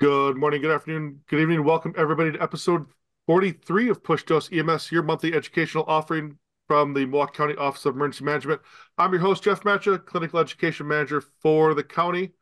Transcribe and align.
Good 0.00 0.38
morning, 0.38 0.62
good 0.62 0.70
afternoon, 0.70 1.20
good 1.26 1.40
evening. 1.40 1.62
Welcome 1.62 1.92
everybody 1.94 2.32
to 2.32 2.42
episode 2.42 2.86
43 3.26 3.90
of 3.90 4.02
Push 4.02 4.22
Dose 4.22 4.50
EMS, 4.50 4.90
your 4.90 5.02
monthly 5.02 5.34
educational 5.34 5.84
offering 5.86 6.38
from 6.66 6.94
the 6.94 7.04
Milwaukee 7.04 7.36
County 7.36 7.54
Office 7.56 7.84
of 7.84 7.96
Emergency 7.96 8.24
Management. 8.24 8.62
I'm 8.96 9.12
your 9.12 9.20
host, 9.20 9.42
Jeff 9.42 9.62
Matcha, 9.62 10.02
Clinical 10.02 10.38
Education 10.38 10.88
Manager 10.88 11.22
for 11.42 11.74
the 11.74 11.84
county. 11.84 12.32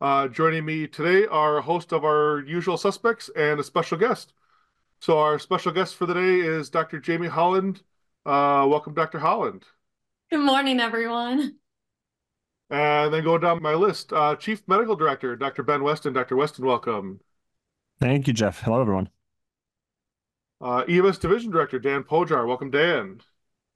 Uh, 0.00 0.28
joining 0.28 0.64
me 0.64 0.86
today 0.86 1.26
are 1.26 1.58
a 1.58 1.62
host 1.62 1.92
of 1.92 2.06
our 2.06 2.42
usual 2.46 2.78
suspects 2.78 3.28
and 3.36 3.60
a 3.60 3.64
special 3.64 3.98
guest. 3.98 4.32
So 4.98 5.18
our 5.18 5.38
special 5.38 5.72
guest 5.72 5.96
for 5.96 6.06
the 6.06 6.14
day 6.14 6.40
is 6.40 6.70
Dr. 6.70 7.00
Jamie 7.00 7.28
Holland. 7.28 7.82
Uh, 8.24 8.64
welcome, 8.66 8.94
Dr. 8.94 9.18
Holland. 9.18 9.64
Good 10.30 10.40
morning, 10.40 10.80
everyone. 10.80 11.56
And 12.74 13.14
then 13.14 13.22
go 13.22 13.38
down 13.38 13.62
my 13.62 13.74
list. 13.74 14.12
Uh, 14.12 14.34
Chief 14.34 14.60
Medical 14.66 14.96
Director, 14.96 15.36
Dr. 15.36 15.62
Ben 15.62 15.84
Weston. 15.84 16.12
Dr. 16.12 16.34
Weston, 16.34 16.66
welcome. 16.66 17.20
Thank 18.00 18.26
you, 18.26 18.32
Jeff. 18.32 18.62
Hello, 18.62 18.80
everyone. 18.80 19.10
Uh, 20.60 20.82
EMS 20.88 21.18
Division 21.18 21.52
Director, 21.52 21.78
Dan 21.78 22.02
Pojar. 22.02 22.48
Welcome, 22.48 22.72
Dan. 22.72 23.20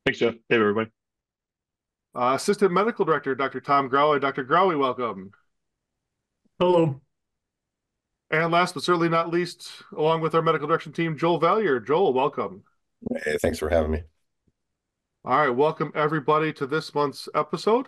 Thanks, 0.04 0.18
Jeff. 0.18 0.34
Hey, 0.48 0.56
everybody. 0.56 0.90
Uh, 2.12 2.32
Assistant 2.34 2.72
Medical 2.72 3.04
Director, 3.04 3.36
Dr. 3.36 3.60
Tom 3.60 3.88
Grawey. 3.88 4.20
Dr. 4.20 4.44
Grawey, 4.44 4.76
welcome. 4.76 5.30
Hello. 6.58 7.00
And 8.32 8.50
last 8.50 8.74
but 8.74 8.82
certainly 8.82 9.08
not 9.08 9.30
least, 9.30 9.70
along 9.96 10.22
with 10.22 10.34
our 10.34 10.42
medical 10.42 10.66
direction 10.66 10.90
team, 10.92 11.16
Joel 11.16 11.40
Vallier. 11.40 11.86
Joel, 11.86 12.14
welcome. 12.14 12.64
Hey, 13.24 13.38
thanks 13.40 13.60
for 13.60 13.68
having 13.68 13.92
me. 13.92 14.02
All 15.24 15.38
right, 15.38 15.50
welcome 15.50 15.92
everybody 15.94 16.52
to 16.54 16.66
this 16.66 16.92
month's 16.92 17.28
episode. 17.32 17.86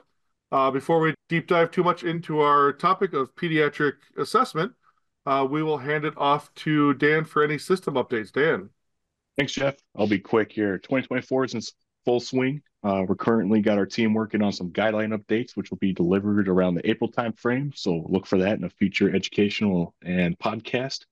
Uh, 0.52 0.70
before 0.70 1.00
we 1.00 1.14
deep 1.28 1.46
dive 1.46 1.70
too 1.70 1.84
much 1.84 2.02
into 2.02 2.40
our 2.40 2.72
topic 2.72 3.12
of 3.12 3.34
pediatric 3.36 3.94
assessment, 4.18 4.72
uh, 5.26 5.46
we 5.48 5.62
will 5.62 5.78
hand 5.78 6.04
it 6.04 6.14
off 6.16 6.52
to 6.54 6.94
Dan 6.94 7.24
for 7.24 7.44
any 7.44 7.58
system 7.58 7.94
updates. 7.94 8.32
Dan. 8.32 8.70
Thanks, 9.36 9.52
Jeff. 9.52 9.76
I'll 9.96 10.08
be 10.08 10.18
quick 10.18 10.52
here. 10.52 10.78
2024 10.78 11.44
is 11.44 11.54
in 11.54 11.60
full 12.04 12.20
swing. 12.20 12.62
Uh, 12.82 13.04
we're 13.06 13.14
currently 13.14 13.60
got 13.60 13.78
our 13.78 13.86
team 13.86 14.14
working 14.14 14.42
on 14.42 14.52
some 14.52 14.70
guideline 14.70 15.16
updates, 15.16 15.54
which 15.54 15.70
will 15.70 15.78
be 15.78 15.92
delivered 15.92 16.48
around 16.48 16.74
the 16.74 16.88
April 16.88 17.10
timeframe. 17.10 17.76
So 17.76 18.06
look 18.08 18.26
for 18.26 18.38
that 18.38 18.58
in 18.58 18.64
a 18.64 18.70
future 18.70 19.14
educational 19.14 19.94
and 20.02 20.38
podcast. 20.38 21.04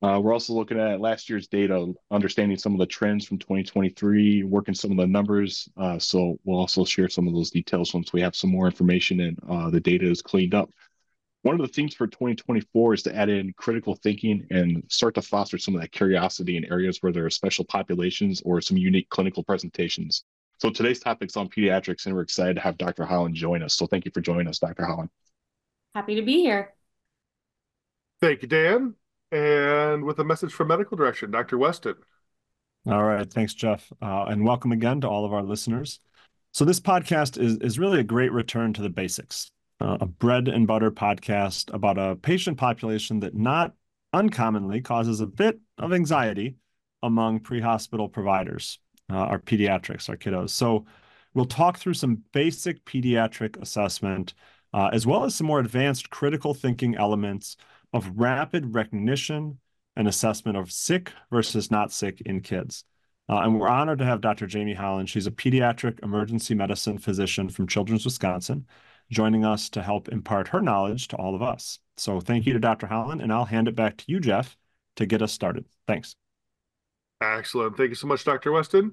Uh, 0.00 0.20
we're 0.22 0.32
also 0.32 0.52
looking 0.52 0.78
at 0.78 1.00
last 1.00 1.28
year's 1.28 1.48
data, 1.48 1.92
understanding 2.12 2.56
some 2.56 2.72
of 2.72 2.78
the 2.78 2.86
trends 2.86 3.26
from 3.26 3.38
2023, 3.38 4.44
working 4.44 4.74
some 4.74 4.92
of 4.92 4.96
the 4.96 5.06
numbers. 5.06 5.68
Uh, 5.76 5.98
so 5.98 6.38
we'll 6.44 6.58
also 6.58 6.84
share 6.84 7.08
some 7.08 7.26
of 7.26 7.34
those 7.34 7.50
details 7.50 7.92
once 7.92 8.12
we 8.12 8.20
have 8.20 8.36
some 8.36 8.50
more 8.50 8.66
information 8.66 9.20
and 9.20 9.38
uh, 9.48 9.70
the 9.70 9.80
data 9.80 10.08
is 10.08 10.22
cleaned 10.22 10.54
up. 10.54 10.70
One 11.42 11.54
of 11.54 11.66
the 11.66 11.72
things 11.72 11.94
for 11.94 12.06
2024 12.06 12.94
is 12.94 13.02
to 13.04 13.14
add 13.14 13.28
in 13.28 13.52
critical 13.56 13.96
thinking 13.96 14.46
and 14.50 14.84
start 14.88 15.14
to 15.16 15.22
foster 15.22 15.58
some 15.58 15.74
of 15.74 15.80
that 15.80 15.92
curiosity 15.92 16.56
in 16.56 16.64
areas 16.66 16.98
where 17.00 17.12
there 17.12 17.24
are 17.24 17.30
special 17.30 17.64
populations 17.64 18.40
or 18.44 18.60
some 18.60 18.76
unique 18.76 19.08
clinical 19.08 19.42
presentations. 19.42 20.24
So 20.58 20.70
today's 20.70 20.98
topic 20.98 21.30
is 21.30 21.36
on 21.36 21.48
pediatrics, 21.48 22.06
and 22.06 22.14
we're 22.14 22.22
excited 22.22 22.54
to 22.54 22.60
have 22.60 22.76
Dr. 22.76 23.04
Holland 23.04 23.36
join 23.36 23.62
us. 23.62 23.74
So 23.74 23.86
thank 23.86 24.04
you 24.04 24.10
for 24.12 24.20
joining 24.20 24.48
us, 24.48 24.58
Dr. 24.58 24.84
Holland. 24.84 25.10
Happy 25.94 26.16
to 26.16 26.22
be 26.22 26.40
here. 26.40 26.74
Thank 28.20 28.42
you, 28.42 28.48
Dan. 28.48 28.94
And 29.30 30.04
with 30.04 30.18
a 30.18 30.24
message 30.24 30.52
from 30.52 30.68
medical 30.68 30.96
direction, 30.96 31.30
Dr. 31.30 31.58
Weston. 31.58 31.96
All 32.86 33.04
right. 33.04 33.30
Thanks, 33.30 33.52
Jeff. 33.52 33.92
Uh, 34.00 34.24
and 34.28 34.44
welcome 34.44 34.72
again 34.72 35.02
to 35.02 35.08
all 35.08 35.26
of 35.26 35.32
our 35.32 35.42
listeners. 35.42 36.00
So, 36.52 36.64
this 36.64 36.80
podcast 36.80 37.38
is, 37.38 37.58
is 37.58 37.78
really 37.78 38.00
a 38.00 38.04
great 38.04 38.32
return 38.32 38.72
to 38.74 38.82
the 38.82 38.88
basics 38.88 39.50
uh, 39.80 39.98
a 40.00 40.06
bread 40.06 40.48
and 40.48 40.66
butter 40.66 40.90
podcast 40.90 41.72
about 41.72 41.98
a 41.98 42.16
patient 42.16 42.56
population 42.56 43.20
that 43.20 43.34
not 43.34 43.74
uncommonly 44.12 44.80
causes 44.80 45.20
a 45.20 45.26
bit 45.26 45.60
of 45.76 45.92
anxiety 45.92 46.56
among 47.02 47.40
pre 47.40 47.60
hospital 47.60 48.08
providers, 48.08 48.80
uh, 49.12 49.16
our 49.16 49.38
pediatrics, 49.38 50.08
our 50.08 50.16
kiddos. 50.16 50.50
So, 50.50 50.86
we'll 51.34 51.44
talk 51.44 51.78
through 51.78 51.94
some 51.94 52.22
basic 52.32 52.84
pediatric 52.86 53.60
assessment 53.60 54.32
uh, 54.72 54.90
as 54.92 55.06
well 55.06 55.24
as 55.24 55.34
some 55.34 55.46
more 55.46 55.60
advanced 55.60 56.10
critical 56.10 56.54
thinking 56.54 56.94
elements 56.96 57.56
of 57.92 58.10
rapid 58.16 58.74
recognition 58.74 59.58
and 59.96 60.06
assessment 60.06 60.56
of 60.56 60.70
sick 60.70 61.12
versus 61.30 61.70
not 61.70 61.92
sick 61.92 62.20
in 62.22 62.40
kids. 62.40 62.84
Uh, 63.28 63.40
and 63.40 63.58
we're 63.58 63.68
honored 63.68 63.98
to 63.98 64.04
have 64.04 64.20
Dr. 64.20 64.46
Jamie 64.46 64.74
Holland. 64.74 65.10
She's 65.10 65.26
a 65.26 65.30
pediatric 65.30 66.02
emergency 66.02 66.54
medicine 66.54 66.98
physician 66.98 67.48
from 67.48 67.66
Children's 67.66 68.04
Wisconsin, 68.04 68.66
joining 69.10 69.44
us 69.44 69.68
to 69.70 69.82
help 69.82 70.08
impart 70.08 70.48
her 70.48 70.62
knowledge 70.62 71.08
to 71.08 71.16
all 71.16 71.34
of 71.34 71.42
us. 71.42 71.78
So 71.96 72.20
thank 72.20 72.46
you 72.46 72.52
to 72.54 72.58
Dr. 72.58 72.86
Holland, 72.86 73.20
and 73.20 73.32
I'll 73.32 73.44
hand 73.44 73.68
it 73.68 73.74
back 73.74 73.96
to 73.98 74.04
you, 74.06 74.20
Jeff, 74.20 74.56
to 74.96 75.04
get 75.04 75.20
us 75.20 75.32
started. 75.32 75.66
Thanks. 75.86 76.14
Excellent. 77.20 77.76
Thank 77.76 77.90
you 77.90 77.96
so 77.96 78.06
much, 78.06 78.24
Dr. 78.24 78.52
Weston. 78.52 78.92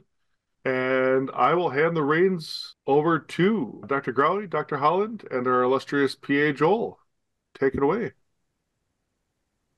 And 0.65 1.29
I 1.35 1.53
will 1.53 1.69
hand 1.69 1.95
the 1.95 2.03
reins 2.03 2.75
over 2.87 3.19
to 3.19 3.83
Dr. 3.85 4.11
Grawey, 4.11 4.49
Dr. 4.49 4.77
Holland, 4.77 5.23
and 5.29 5.45
our 5.47 5.61
illustrious 5.61 6.15
PA 6.15 6.51
Joel. 6.51 6.99
Take 7.53 7.75
it 7.75 7.83
away. 7.83 8.13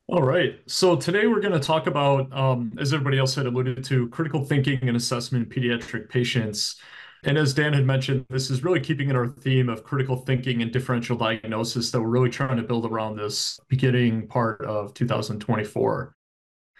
All 0.10 0.24
right. 0.24 0.58
So 0.68 0.96
today 0.96 1.28
we're 1.28 1.42
going 1.42 1.52
to 1.52 1.60
talk 1.60 1.86
about, 1.86 2.32
um, 2.32 2.72
as 2.80 2.94
everybody 2.94 3.20
else 3.20 3.36
had 3.36 3.46
alluded 3.46 3.84
to, 3.86 4.08
critical 4.08 4.42
thinking 4.42 4.80
and 4.84 4.96
assessment 4.96 5.54
in 5.54 5.62
pediatric 5.62 6.08
patients. 6.08 6.80
And 7.26 7.38
as 7.38 7.54
Dan 7.54 7.74
had 7.74 7.86
mentioned, 7.86 8.26
this 8.30 8.50
is 8.50 8.64
really 8.64 8.80
keeping 8.80 9.10
in 9.10 9.18
our 9.18 9.28
theme 9.28 9.68
of 9.68 9.84
critical 9.84 10.16
thinking 10.16 10.62
and 10.62 10.72
differential 10.72 11.18
diagnosis 11.18 11.92
that 11.92 12.00
we're 12.00 12.08
really 12.08 12.30
trying 12.30 12.56
to 12.56 12.64
build 12.64 12.86
around 12.86 13.18
this 13.18 13.60
beginning 13.68 14.28
part 14.30 14.62
of 14.62 14.94
2024. 14.94 16.16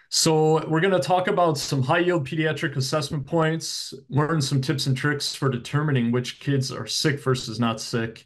So 0.08 0.66
we're 0.66 0.80
going 0.80 0.94
to 0.94 0.98
talk 0.98 1.28
about 1.28 1.58
some 1.58 1.82
high 1.82 1.98
yield 1.98 2.26
pediatric 2.26 2.76
assessment 2.76 3.26
points, 3.26 3.92
learn 4.08 4.40
some 4.40 4.62
tips 4.62 4.86
and 4.86 4.96
tricks 4.96 5.34
for 5.34 5.50
determining 5.50 6.12
which 6.12 6.40
kids 6.40 6.72
are 6.72 6.86
sick 6.86 7.22
versus 7.22 7.60
not 7.60 7.78
sick, 7.78 8.24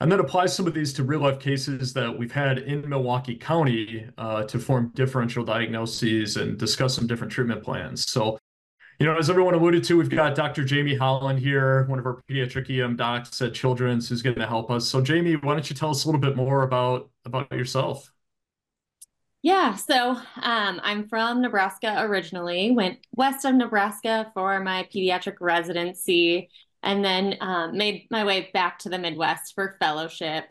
and 0.00 0.10
then 0.12 0.20
apply 0.20 0.46
some 0.46 0.66
of 0.66 0.74
these 0.74 0.92
to 0.94 1.02
real 1.02 1.20
life 1.20 1.40
cases 1.40 1.92
that 1.92 2.16
we've 2.16 2.32
had 2.32 2.58
in 2.58 2.88
Milwaukee 2.88 3.34
County 3.34 4.06
uh, 4.16 4.44
to 4.44 4.58
form 4.58 4.92
differential 4.94 5.44
diagnoses 5.44 6.36
and 6.36 6.56
discuss 6.56 6.94
some 6.94 7.06
different 7.06 7.32
treatment 7.32 7.62
plans. 7.64 8.10
So, 8.10 8.38
you 9.00 9.06
know, 9.06 9.16
as 9.16 9.28
everyone 9.28 9.54
alluded 9.54 9.84
to, 9.84 9.96
we've 9.96 10.10
got 10.10 10.34
Dr. 10.34 10.64
Jamie 10.64 10.94
Holland 10.94 11.38
here, 11.38 11.84
one 11.86 11.98
of 11.98 12.06
our 12.06 12.22
pediatric 12.30 12.70
EM 12.70 12.96
docs 12.96 13.40
at 13.42 13.54
Children's, 13.54 14.08
who's 14.08 14.22
going 14.22 14.36
to 14.36 14.46
help 14.46 14.70
us. 14.70 14.88
So, 14.88 15.00
Jamie, 15.00 15.34
why 15.34 15.54
don't 15.54 15.68
you 15.68 15.74
tell 15.74 15.90
us 15.90 16.04
a 16.04 16.08
little 16.08 16.20
bit 16.20 16.36
more 16.36 16.62
about 16.62 17.10
about 17.24 17.50
yourself? 17.52 18.12
Yeah, 19.42 19.76
so 19.76 20.10
um, 20.10 20.80
I'm 20.82 21.08
from 21.08 21.40
Nebraska 21.40 22.02
originally, 22.02 22.72
went 22.72 22.98
west 23.14 23.44
of 23.44 23.54
Nebraska 23.54 24.32
for 24.34 24.58
my 24.60 24.88
pediatric 24.92 25.36
residency, 25.40 26.50
and 26.82 27.04
then 27.04 27.36
um, 27.40 27.76
made 27.76 28.06
my 28.10 28.24
way 28.24 28.50
back 28.52 28.78
to 28.80 28.88
the 28.88 28.98
Midwest 28.98 29.54
for 29.54 29.76
fellowship. 29.80 30.44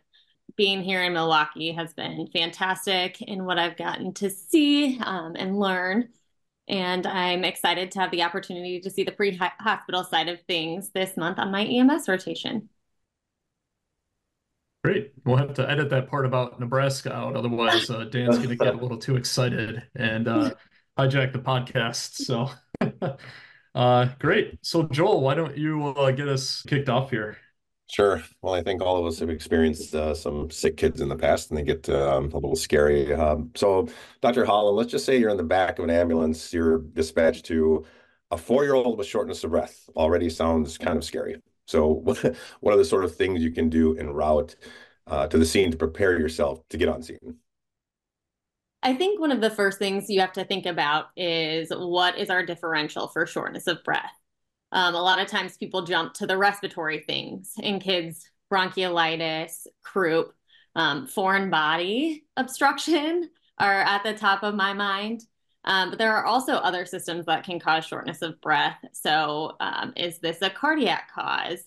Being 0.55 0.81
here 0.81 1.03
in 1.03 1.13
Milwaukee 1.13 1.71
has 1.71 1.93
been 1.93 2.27
fantastic 2.33 3.21
in 3.21 3.45
what 3.45 3.59
I've 3.59 3.77
gotten 3.77 4.13
to 4.15 4.29
see 4.29 4.99
um, 4.99 5.35
and 5.37 5.59
learn. 5.59 6.09
And 6.67 7.05
I'm 7.05 7.43
excited 7.43 7.91
to 7.91 7.99
have 7.99 8.11
the 8.11 8.23
opportunity 8.23 8.79
to 8.81 8.89
see 8.89 9.03
the 9.03 9.11
pre 9.11 9.35
hospital 9.35 10.03
side 10.03 10.27
of 10.27 10.41
things 10.41 10.89
this 10.89 11.15
month 11.15 11.39
on 11.39 11.51
my 11.51 11.63
EMS 11.63 12.09
rotation. 12.09 12.69
Great. 14.83 15.13
We'll 15.25 15.37
have 15.37 15.53
to 15.55 15.69
edit 15.69 15.89
that 15.89 16.09
part 16.09 16.25
about 16.25 16.59
Nebraska 16.59 17.13
out. 17.13 17.35
Otherwise, 17.35 17.89
uh, 17.89 18.05
Dan's 18.05 18.37
going 18.37 18.49
to 18.49 18.55
get 18.55 18.73
a 18.73 18.77
little 18.77 18.97
too 18.97 19.15
excited 19.15 19.83
and 19.95 20.27
uh, 20.27 20.51
hijack 20.97 21.33
the 21.33 21.39
podcast. 21.39 22.15
So. 22.15 22.49
Uh, 23.77 24.07
great. 24.17 24.57
So, 24.63 24.87
Joel, 24.87 25.21
why 25.21 25.35
don't 25.35 25.55
you 25.55 25.89
uh, 25.89 26.09
get 26.09 26.27
us 26.27 26.63
kicked 26.63 26.89
off 26.89 27.11
here? 27.11 27.37
Sure. 27.91 28.23
Well, 28.41 28.55
I 28.55 28.63
think 28.63 28.81
all 28.81 28.97
of 28.97 29.05
us 29.05 29.19
have 29.19 29.29
experienced 29.29 29.93
uh, 29.93 30.15
some 30.15 30.49
sick 30.49 30.77
kids 30.77 30.99
in 30.99 31.09
the 31.09 31.15
past, 31.15 31.51
and 31.51 31.59
they 31.59 31.63
get 31.63 31.87
um, 31.89 32.31
a 32.31 32.37
little 32.37 32.55
scary. 32.55 33.13
Um, 33.13 33.51
so, 33.55 33.87
Dr. 34.19 34.45
Holland, 34.45 34.75
let's 34.77 34.89
just 34.89 35.05
say 35.05 35.19
you're 35.19 35.29
in 35.29 35.37
the 35.37 35.43
back 35.43 35.77
of 35.77 35.83
an 35.83 35.91
ambulance. 35.91 36.51
You're 36.51 36.79
dispatched 36.79 37.45
to 37.45 37.85
a 38.31 38.37
four-year-old 38.37 38.97
with 38.97 39.05
shortness 39.05 39.43
of 39.43 39.51
breath. 39.51 39.87
Already 39.95 40.31
sounds 40.31 40.79
kind 40.79 40.97
of 40.97 41.03
scary. 41.03 41.39
So, 41.67 41.87
what 42.03 42.17
what 42.61 42.73
are 42.73 42.77
the 42.77 42.83
sort 42.83 43.05
of 43.05 43.15
things 43.15 43.43
you 43.43 43.51
can 43.51 43.69
do 43.69 43.95
en 43.95 44.09
route 44.09 44.55
uh, 45.05 45.27
to 45.27 45.37
the 45.37 45.45
scene 45.45 45.69
to 45.69 45.77
prepare 45.77 46.19
yourself 46.19 46.67
to 46.69 46.77
get 46.77 46.89
on 46.89 47.03
scene? 47.03 47.37
I 48.87 48.93
think 48.93 49.19
one 49.19 49.33
of 49.33 49.41
the 49.41 49.49
first 49.49 49.79
things 49.79 50.09
you 50.09 50.21
have 50.21 50.31
to 50.31 50.45
think 50.45 50.65
about 50.65 51.07
is 51.17 51.73
what 51.75 52.17
is 52.17 52.29
our 52.29 52.45
differential 52.45 53.09
for 53.09 53.25
shortness 53.25 53.67
of 53.67 53.83
breath. 53.83 54.13
Um, 54.71 54.95
a 54.95 55.01
lot 55.01 55.19
of 55.19 55.27
times 55.27 55.57
people 55.57 55.81
jump 55.81 56.13
to 56.13 56.25
the 56.25 56.37
respiratory 56.37 56.99
things 56.99 57.51
in 57.61 57.81
kids, 57.81 58.31
bronchiolitis, 58.49 59.67
croup, 59.83 60.31
um, 60.77 61.05
foreign 61.05 61.49
body 61.49 62.23
obstruction 62.37 63.29
are 63.57 63.81
at 63.81 64.05
the 64.05 64.13
top 64.13 64.43
of 64.43 64.55
my 64.55 64.71
mind. 64.71 65.21
Um, 65.65 65.89
but 65.89 65.99
there 65.99 66.15
are 66.15 66.23
also 66.23 66.53
other 66.53 66.85
systems 66.85 67.25
that 67.25 67.43
can 67.43 67.59
cause 67.59 67.83
shortness 67.83 68.21
of 68.21 68.39
breath. 68.39 68.77
So, 68.93 69.57
um, 69.59 69.91
is 69.97 70.19
this 70.19 70.41
a 70.41 70.49
cardiac 70.49 71.11
cause? 71.13 71.59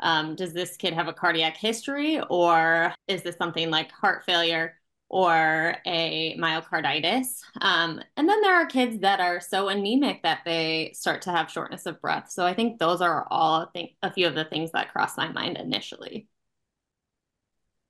Um, 0.00 0.34
does 0.34 0.52
this 0.52 0.76
kid 0.76 0.92
have 0.94 1.06
a 1.06 1.12
cardiac 1.12 1.56
history, 1.56 2.20
or 2.30 2.92
is 3.06 3.22
this 3.22 3.36
something 3.36 3.70
like 3.70 3.92
heart 3.92 4.24
failure 4.24 4.74
or 5.14 5.76
a 5.86 6.36
myocarditis. 6.40 7.38
Um, 7.60 8.00
and 8.16 8.28
then 8.28 8.40
there 8.40 8.56
are 8.56 8.66
kids 8.66 8.98
that 9.02 9.20
are 9.20 9.38
so 9.38 9.68
anemic 9.68 10.24
that 10.24 10.40
they 10.44 10.90
start 10.92 11.22
to 11.22 11.30
have 11.30 11.48
shortness 11.48 11.86
of 11.86 12.00
breath. 12.00 12.32
So 12.32 12.44
I 12.44 12.52
think 12.52 12.80
those 12.80 13.00
are 13.00 13.24
all 13.30 13.70
think, 13.72 13.92
a 14.02 14.12
few 14.12 14.26
of 14.26 14.34
the 14.34 14.44
things 14.44 14.72
that 14.72 14.92
crossed 14.92 15.16
my 15.16 15.28
mind 15.28 15.56
initially. 15.56 16.26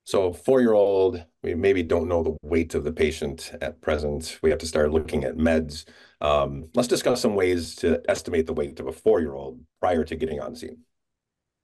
So 0.05 0.35
four-year-old, 0.35 1.25
we 1.43 1.55
maybe 1.55 1.83
don't 1.83 2.09
know 2.09 2.23
the 2.23 2.37
weight 2.43 2.75
of 2.75 2.85
the 2.85 2.93
patient 2.93 3.53
at 3.63 3.81
present. 3.81 4.39
We 4.43 4.51
have 4.51 4.59
to 4.59 4.67
start 4.67 4.93
looking 4.93 5.25
at 5.25 5.39
meds. 5.39 5.87
Um, 6.21 6.69
let's 6.75 6.89
discuss 6.89 7.23
some 7.23 7.35
ways 7.35 7.75
to 7.77 8.03
estimate 8.07 8.45
the 8.47 8.53
weight 8.53 8.79
of 8.81 8.87
a 8.87 8.93
four-year-old 8.93 9.61
prior 9.81 10.05
to 10.05 10.15
getting 10.15 10.41
on 10.41 10.55
scene. 10.57 10.81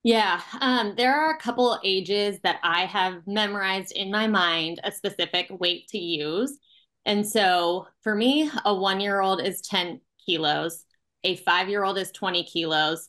Yeah, 0.02 0.41
um, 0.61 0.94
there 0.97 1.14
are 1.14 1.35
a 1.35 1.38
couple 1.38 1.79
ages 1.85 2.38
that 2.43 2.58
I 2.62 2.87
have 2.87 3.26
memorized 3.26 3.93
in 3.93 4.11
my 4.11 4.26
mind 4.26 4.81
a 4.82 4.91
specific 4.93 5.47
weight 5.50 5.88
to 5.88 5.99
use. 5.99 6.58
And 7.05 7.26
so 7.26 7.87
for 8.02 8.14
me, 8.14 8.50
a 8.64 8.75
one 8.75 9.00
year 9.00 9.20
old 9.20 9.43
is 9.43 9.61
10 9.61 10.00
kilos, 10.25 10.85
a 11.25 11.37
five 11.37 11.69
year 11.69 11.85
old 11.85 11.99
is 11.99 12.11
20 12.12 12.44
kilos, 12.44 13.08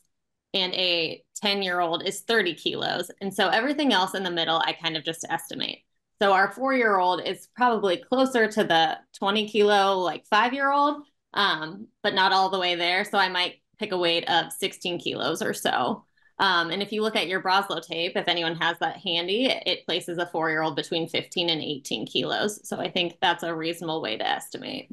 and 0.52 0.74
a 0.74 1.22
10 1.36 1.62
year 1.62 1.80
old 1.80 2.02
is 2.06 2.20
30 2.22 2.54
kilos. 2.54 3.10
And 3.22 3.32
so 3.32 3.48
everything 3.48 3.92
else 3.94 4.14
in 4.14 4.22
the 4.22 4.30
middle, 4.30 4.58
I 4.58 4.72
kind 4.74 4.96
of 4.96 5.04
just 5.04 5.24
estimate. 5.30 5.78
So 6.20 6.32
our 6.32 6.52
four 6.52 6.74
year 6.74 6.98
old 6.98 7.22
is 7.26 7.48
probably 7.56 7.96
closer 7.96 8.48
to 8.48 8.64
the 8.64 8.98
20 9.18 9.48
kilo, 9.48 9.98
like 9.98 10.26
five 10.26 10.52
year 10.52 10.70
old, 10.70 11.04
um, 11.32 11.88
but 12.02 12.14
not 12.14 12.32
all 12.32 12.50
the 12.50 12.58
way 12.58 12.74
there. 12.74 13.04
So 13.06 13.16
I 13.16 13.30
might 13.30 13.62
pick 13.78 13.92
a 13.92 13.98
weight 13.98 14.28
of 14.28 14.52
16 14.52 14.98
kilos 15.00 15.40
or 15.40 15.54
so. 15.54 16.04
Um, 16.42 16.70
and 16.70 16.82
if 16.82 16.90
you 16.90 17.02
look 17.02 17.14
at 17.14 17.28
your 17.28 17.40
Broselow 17.40 17.80
tape, 17.80 18.16
if 18.16 18.26
anyone 18.26 18.56
has 18.56 18.76
that 18.80 18.96
handy, 18.96 19.46
it 19.46 19.86
places 19.86 20.18
a 20.18 20.26
four 20.26 20.50
year 20.50 20.62
old 20.62 20.74
between 20.74 21.08
15 21.08 21.48
and 21.48 21.62
18 21.62 22.04
kilos. 22.04 22.68
So 22.68 22.80
I 22.80 22.90
think 22.90 23.18
that's 23.22 23.44
a 23.44 23.54
reasonable 23.54 24.02
way 24.02 24.18
to 24.18 24.26
estimate. 24.26 24.90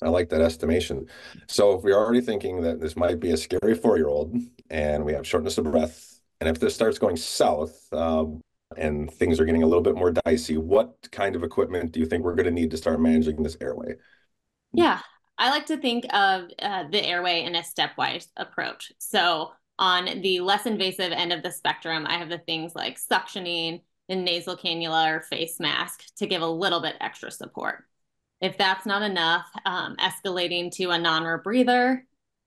I 0.00 0.08
like 0.08 0.28
that 0.28 0.42
estimation. 0.42 1.08
So 1.48 1.76
if 1.76 1.82
we're 1.82 1.98
already 1.98 2.20
thinking 2.20 2.60
that 2.62 2.80
this 2.80 2.96
might 2.96 3.18
be 3.18 3.32
a 3.32 3.36
scary 3.36 3.74
four 3.74 3.96
year 3.96 4.06
old 4.06 4.34
and 4.70 5.04
we 5.04 5.12
have 5.12 5.26
shortness 5.26 5.58
of 5.58 5.64
breath, 5.64 6.20
and 6.40 6.48
if 6.48 6.60
this 6.60 6.72
starts 6.72 7.00
going 7.00 7.16
south 7.16 7.92
um, 7.92 8.40
and 8.76 9.12
things 9.12 9.40
are 9.40 9.44
getting 9.44 9.64
a 9.64 9.66
little 9.66 9.82
bit 9.82 9.96
more 9.96 10.12
dicey, 10.12 10.56
what 10.56 11.08
kind 11.10 11.34
of 11.34 11.42
equipment 11.42 11.90
do 11.90 11.98
you 11.98 12.06
think 12.06 12.22
we're 12.22 12.36
going 12.36 12.46
to 12.46 12.52
need 12.52 12.70
to 12.70 12.76
start 12.76 13.00
managing 13.00 13.42
this 13.42 13.56
airway? 13.60 13.96
Yeah, 14.72 15.00
I 15.36 15.50
like 15.50 15.66
to 15.66 15.78
think 15.78 16.06
of 16.14 16.48
uh, 16.60 16.84
the 16.92 17.04
airway 17.04 17.42
in 17.42 17.56
a 17.56 17.62
stepwise 17.62 18.28
approach. 18.36 18.92
So 18.98 19.50
on 19.80 20.20
the 20.20 20.40
less 20.40 20.66
invasive 20.66 21.10
end 21.10 21.32
of 21.32 21.42
the 21.42 21.50
spectrum, 21.50 22.06
I 22.06 22.18
have 22.18 22.28
the 22.28 22.38
things 22.38 22.74
like 22.74 23.00
suctioning 23.00 23.80
and 24.10 24.24
nasal 24.24 24.56
cannula 24.56 25.16
or 25.16 25.20
face 25.22 25.58
mask 25.58 26.04
to 26.18 26.26
give 26.26 26.42
a 26.42 26.46
little 26.46 26.80
bit 26.80 26.96
extra 27.00 27.30
support. 27.30 27.84
If 28.42 28.58
that's 28.58 28.84
not 28.84 29.02
enough, 29.02 29.46
um, 29.64 29.96
escalating 29.96 30.70
to 30.72 30.90
a 30.90 30.98
non-rebreather, 30.98 32.02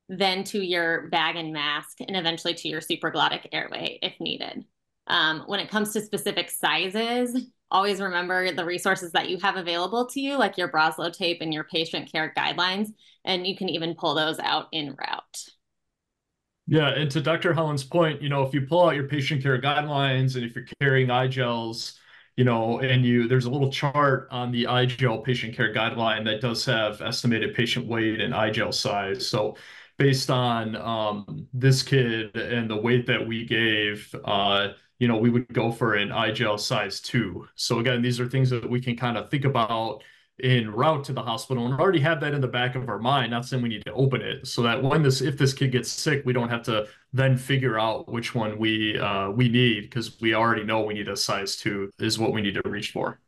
then 0.10 0.44
to 0.46 0.62
your 0.62 1.10
bag 1.10 1.36
and 1.36 1.52
mask, 1.52 1.98
and 2.02 2.16
eventually 2.16 2.54
to 2.54 2.68
your 2.68 2.82
supraglottic 2.82 3.48
airway 3.52 3.98
if 4.02 4.14
needed. 4.20 4.66
Um, 5.08 5.44
when 5.48 5.60
it 5.60 5.70
comes 5.70 5.92
to 5.94 6.02
specific 6.02 6.52
sizes, 6.52 7.48
always 7.72 8.00
remember 8.00 8.52
the 8.52 8.66
resources 8.66 9.12
that 9.14 9.30
you 9.30 9.38
have 9.40 9.56
available 9.56 10.06
to 10.08 10.22
you, 10.22 10.38
like 10.38 10.58
your 10.58 10.70
Broselow 10.70 11.12
tape 11.12 11.40
and 11.42 11.54
your 11.54 11.64
patient 11.64 12.12
care 12.12 12.32
guidelines, 12.38 12.90
and 13.26 13.48
you 13.48 13.58
can 13.58 13.70
even 13.70 13.96
pull 13.96 14.14
those 14.14 14.40
out 14.40 14.68
in 14.72 14.96
route. 15.00 15.46
Yeah, 16.68 16.90
and 16.90 17.12
to 17.12 17.22
Dr. 17.22 17.54
Holland's 17.54 17.84
point, 17.84 18.22
you 18.22 18.30
know, 18.30 18.44
if 18.44 18.54
you 18.54 18.62
pull 18.62 18.86
out 18.88 18.96
your 18.96 19.08
patient 19.08 19.44
care 19.44 19.60
guidelines 19.60 20.36
and 20.36 20.46
if 20.46 20.56
you're 20.56 20.66
carrying 20.80 21.12
i-gels, 21.12 22.00
you 22.38 22.46
know, 22.46 22.80
and 22.80 23.06
you 23.06 23.28
there's 23.28 23.46
a 23.46 23.52
little 23.52 23.70
chart 23.72 24.28
on 24.32 24.52
the 24.52 24.68
i-gel 24.68 25.20
patient 25.20 25.56
care 25.56 25.74
guideline 25.74 26.24
that 26.26 26.40
does 26.42 26.64
have 26.66 27.02
estimated 27.02 27.54
patient 27.54 27.86
weight 27.86 28.22
and 28.22 28.34
i-gel 28.34 28.72
size. 28.72 29.28
So 29.28 29.58
based 29.98 30.32
on 30.32 30.76
um, 30.78 31.48
this 31.54 31.84
kid 31.84 32.36
and 32.36 32.70
the 32.70 32.78
weight 32.78 33.06
that 33.08 33.28
we 33.28 33.46
gave, 33.46 34.16
uh, 34.24 34.70
you 35.00 35.08
know, 35.10 35.18
we 35.18 35.30
would 35.30 35.48
go 35.54 35.70
for 35.72 35.96
an 35.96 36.12
i-gel 36.14 36.58
size 36.58 37.02
two. 37.02 37.46
So 37.56 37.80
again, 37.80 38.02
these 38.02 38.20
are 38.22 38.28
things 38.30 38.50
that 38.52 38.68
we 38.70 38.80
can 38.80 38.96
kind 38.96 39.18
of 39.18 39.30
think 39.30 39.44
about 39.44 40.02
in 40.40 40.72
route 40.72 41.04
to 41.06 41.14
the 41.14 41.22
hospital 41.22 41.66
and 41.66 41.80
already 41.80 42.00
have 42.00 42.20
that 42.20 42.34
in 42.34 42.42
the 42.42 42.48
back 42.48 42.76
of 42.76 42.90
our 42.90 42.98
mind. 42.98 43.32
Not 43.32 43.46
saying 43.46 43.62
we 43.62 43.70
need 43.70 43.86
to 43.86 43.94
open 43.94 44.22
it 44.22 44.48
so 44.48 44.64
that 44.64 44.82
when 44.82 45.04
this 45.04 45.22
if 45.22 45.38
this 45.38 45.54
kid 45.54 45.72
gets 45.72 45.92
sick 45.92 46.24
we 46.26 46.34
don't 46.34 46.50
have 46.50 46.64
to 46.64 46.88
then 47.12 47.38
figure 47.38 47.80
out 47.80 48.12
which 48.12 48.34
one 48.34 48.58
we 48.58 48.98
uh, 48.98 49.30
we 49.30 49.48
need 49.48 49.82
because 49.82 50.20
we 50.22 50.34
already 50.34 50.64
know 50.64 50.82
we 50.82 50.96
need 50.96 51.08
a 51.08 51.16
size 51.16 51.56
two 51.56 51.92
is 52.00 52.18
what 52.18 52.34
we 52.34 52.42
need 52.42 52.56
to 52.56 52.68
reach 52.68 52.92
for. 52.92 53.20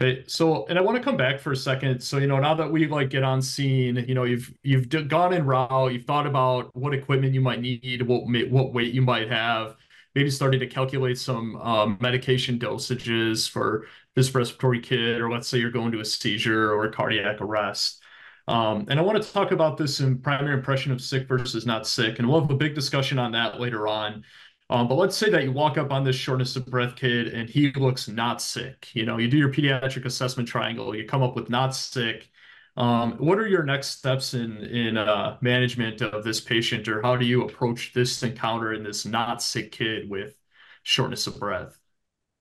Okay 0.00 0.24
so 0.26 0.64
and 0.66 0.78
i 0.78 0.82
want 0.82 0.96
to 0.96 1.02
come 1.02 1.16
back 1.16 1.40
for 1.40 1.52
a 1.52 1.56
second. 1.56 2.00
So 2.00 2.18
you 2.18 2.28
know 2.28 2.38
now 2.38 2.54
that 2.54 2.70
we 2.70 2.86
like 2.86 3.10
get 3.10 3.24
on 3.24 3.42
scene 3.42 3.96
you 4.08 4.14
know 4.14 4.24
you've 4.24 4.52
you've 4.62 4.88
gone 5.08 5.32
in 5.32 5.44
route 5.44 5.92
you've 5.92 6.04
thought 6.04 6.26
about 6.26 6.74
what 6.76 6.94
equipment 6.94 7.34
you 7.34 7.40
might 7.40 7.60
need 7.60 8.02
what 8.02 8.24
what 8.50 8.72
weight 8.72 8.94
you 8.94 9.02
might 9.02 9.28
have 9.28 9.76
maybe 10.14 10.30
starting 10.30 10.60
to 10.60 10.66
calculate 10.66 11.18
some 11.18 11.56
um, 11.56 11.98
medication 12.00 12.58
dosages 12.58 13.48
for 13.48 13.86
this 14.14 14.34
respiratory 14.34 14.80
kit, 14.80 15.20
or 15.20 15.30
let's 15.30 15.48
say 15.48 15.58
you're 15.58 15.70
going 15.70 15.92
to 15.92 16.00
a 16.00 16.04
seizure 16.04 16.72
or 16.72 16.84
a 16.84 16.92
cardiac 16.92 17.40
arrest. 17.40 18.02
Um, 18.48 18.86
and 18.88 18.98
I 18.98 19.02
want 19.02 19.22
to 19.22 19.32
talk 19.32 19.52
about 19.52 19.76
this 19.76 20.00
in 20.00 20.18
primary 20.18 20.54
impression 20.54 20.92
of 20.92 21.00
sick 21.00 21.28
versus 21.28 21.64
not 21.64 21.86
sick. 21.86 22.18
And 22.18 22.28
we'll 22.28 22.40
have 22.40 22.50
a 22.50 22.56
big 22.56 22.74
discussion 22.74 23.18
on 23.18 23.32
that 23.32 23.60
later 23.60 23.86
on. 23.86 24.24
Um, 24.68 24.88
but 24.88 24.94
let's 24.94 25.16
say 25.16 25.30
that 25.30 25.44
you 25.44 25.52
walk 25.52 25.78
up 25.78 25.92
on 25.92 26.02
this 26.02 26.16
shortness 26.16 26.56
of 26.56 26.66
breath 26.66 26.96
kid 26.96 27.28
and 27.28 27.48
he 27.48 27.70
looks 27.72 28.08
not 28.08 28.40
sick. 28.40 28.88
You 28.94 29.04
know, 29.04 29.18
you 29.18 29.28
do 29.28 29.36
your 29.36 29.52
pediatric 29.52 30.06
assessment 30.06 30.48
triangle, 30.48 30.96
you 30.96 31.04
come 31.04 31.22
up 31.22 31.36
with 31.36 31.50
not 31.50 31.74
sick. 31.74 32.30
Um, 32.76 33.12
what 33.18 33.38
are 33.38 33.46
your 33.46 33.64
next 33.64 33.88
steps 33.88 34.34
in 34.34 34.58
in 34.58 34.96
uh, 34.96 35.36
management 35.40 36.00
of 36.00 36.24
this 36.24 36.40
patient, 36.40 36.88
or 36.88 37.02
how 37.02 37.16
do 37.16 37.26
you 37.26 37.42
approach 37.44 37.92
this 37.92 38.22
encounter 38.22 38.72
in 38.72 38.82
this 38.82 39.04
not 39.04 39.42
sick 39.42 39.72
kid 39.72 40.08
with 40.08 40.36
shortness 40.82 41.26
of 41.26 41.38
breath? 41.38 41.78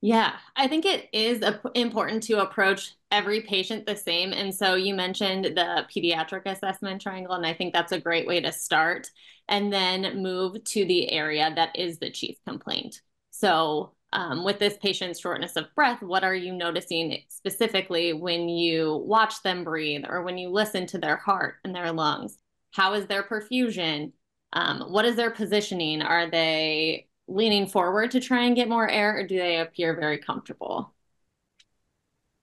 Yeah, 0.04 0.36
I 0.56 0.68
think 0.68 0.86
it 0.86 1.10
is 1.13 1.44
important 1.75 2.24
to 2.24 2.42
approach 2.42 2.95
every 3.12 3.42
patient 3.42 3.86
the 3.86 3.95
same. 3.95 4.33
And 4.33 4.54
so 4.54 4.74
you 4.74 4.95
mentioned 4.95 5.45
the 5.45 5.86
pediatric 5.95 6.48
assessment 6.48 7.01
triangle, 7.01 7.36
and 7.36 7.45
I 7.45 7.54
think 7.54 7.72
that's 7.72 7.92
a 7.92 8.00
great 8.00 8.28
way 8.28 8.42
to 8.42 8.51
start. 8.51 9.12
And 9.48 9.72
then 9.72 10.24
move 10.24 10.63
to 10.63 10.86
the 10.86 11.12
area 11.12 11.51
that 11.56 11.78
is 11.78 12.00
the 12.00 12.10
chief 12.10 12.38
complaint. 12.48 13.01
So, 13.30 13.92
um, 14.13 14.44
with 14.44 14.60
this 14.60 14.78
patient's 14.78 15.19
shortness 15.19 15.56
of 15.56 15.74
breath, 15.75 16.02
what 16.02 16.24
are 16.24 16.36
you 16.36 16.54
noticing 16.54 17.18
specifically 17.30 18.13
when 18.13 18.50
you 18.50 19.04
watch 19.06 19.42
them 19.44 19.64
breathe 19.64 20.04
or 20.07 20.24
when 20.24 20.38
you 20.38 20.50
listen 20.50 20.85
to 20.88 20.97
their 20.97 21.18
heart 21.18 21.56
and 21.64 21.74
their 21.74 21.92
lungs? 21.92 22.38
How 22.71 22.94
is 22.94 23.07
their 23.07 23.24
perfusion? 23.24 24.12
Um, 24.54 24.92
what 24.92 25.06
is 25.06 25.16
their 25.16 25.31
positioning? 25.31 26.02
Are 26.02 26.30
they 26.30 27.07
leaning 27.28 27.68
forward 27.68 28.12
to 28.12 28.19
try 28.19 28.44
and 28.44 28.56
get 28.56 28.68
more 28.68 28.90
air, 28.90 29.18
or 29.18 29.28
do 29.28 29.38
they 29.38 29.59
appear 29.59 29.95
very 29.95 30.18
comfortable? 30.18 30.94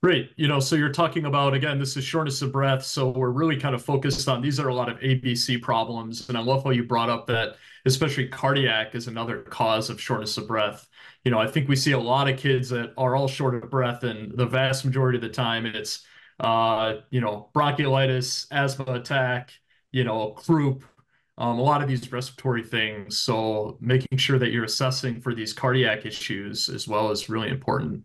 Great. 0.03 0.31
You 0.37 0.47
know, 0.47 0.61
so 0.61 0.77
you're 0.77 0.93
talking 0.93 1.25
about, 1.25 1.55
again, 1.55 1.81
this 1.81 1.97
is 1.97 2.05
shortness 2.05 2.41
of 2.41 2.53
breath. 2.53 2.85
So 2.85 3.09
we're 3.09 3.31
really 3.31 3.57
kind 3.59 3.75
of 3.75 3.85
focused 3.85 4.29
on 4.29 4.41
these 4.41 4.61
are 4.61 4.69
a 4.69 4.75
lot 4.75 4.89
of 4.89 4.99
ABC 5.01 5.61
problems. 5.61 6.29
And 6.29 6.39
I 6.39 6.41
love 6.41 6.63
how 6.63 6.71
you 6.71 6.85
brought 6.85 7.11
up 7.11 7.27
that, 7.27 7.57
especially 7.85 8.29
cardiac 8.29 8.95
is 8.95 9.09
another 9.09 9.43
cause 9.43 9.91
of 9.91 10.01
shortness 10.01 10.39
of 10.39 10.47
breath. 10.47 10.89
You 11.29 11.33
know, 11.35 11.41
I 11.41 11.47
think 11.47 11.69
we 11.69 11.77
see 11.77 11.93
a 11.93 11.99
lot 11.99 12.27
of 12.27 12.39
kids 12.39 12.71
that 12.71 12.95
are 12.97 13.15
all 13.15 13.29
short 13.29 13.55
of 13.55 13.69
breath, 13.69 14.03
and 14.03 14.33
the 14.35 14.47
vast 14.47 14.87
majority 14.87 15.19
of 15.19 15.23
the 15.23 15.29
time 15.29 15.67
it's, 15.67 16.07
uh, 16.41 16.95
you 17.11 17.21
know, 17.21 17.51
bronchiolitis, 17.55 18.47
asthma 18.51 18.95
attack, 18.95 19.53
you 19.93 20.05
know, 20.05 20.31
croup, 20.31 20.85
um, 21.37 21.59
a 21.59 21.63
lot 21.63 21.83
of 21.83 21.87
these 21.87 22.11
respiratory 22.11 22.63
things. 22.63 23.19
So 23.19 23.77
making 23.79 24.17
sure 24.17 24.39
that 24.39 24.53
you're 24.53 24.65
assessing 24.65 25.21
for 25.21 25.35
these 25.35 25.53
cardiac 25.53 26.07
issues 26.07 26.71
as 26.71 26.89
well 26.89 27.11
is 27.11 27.29
really 27.29 27.51
important. 27.51 28.05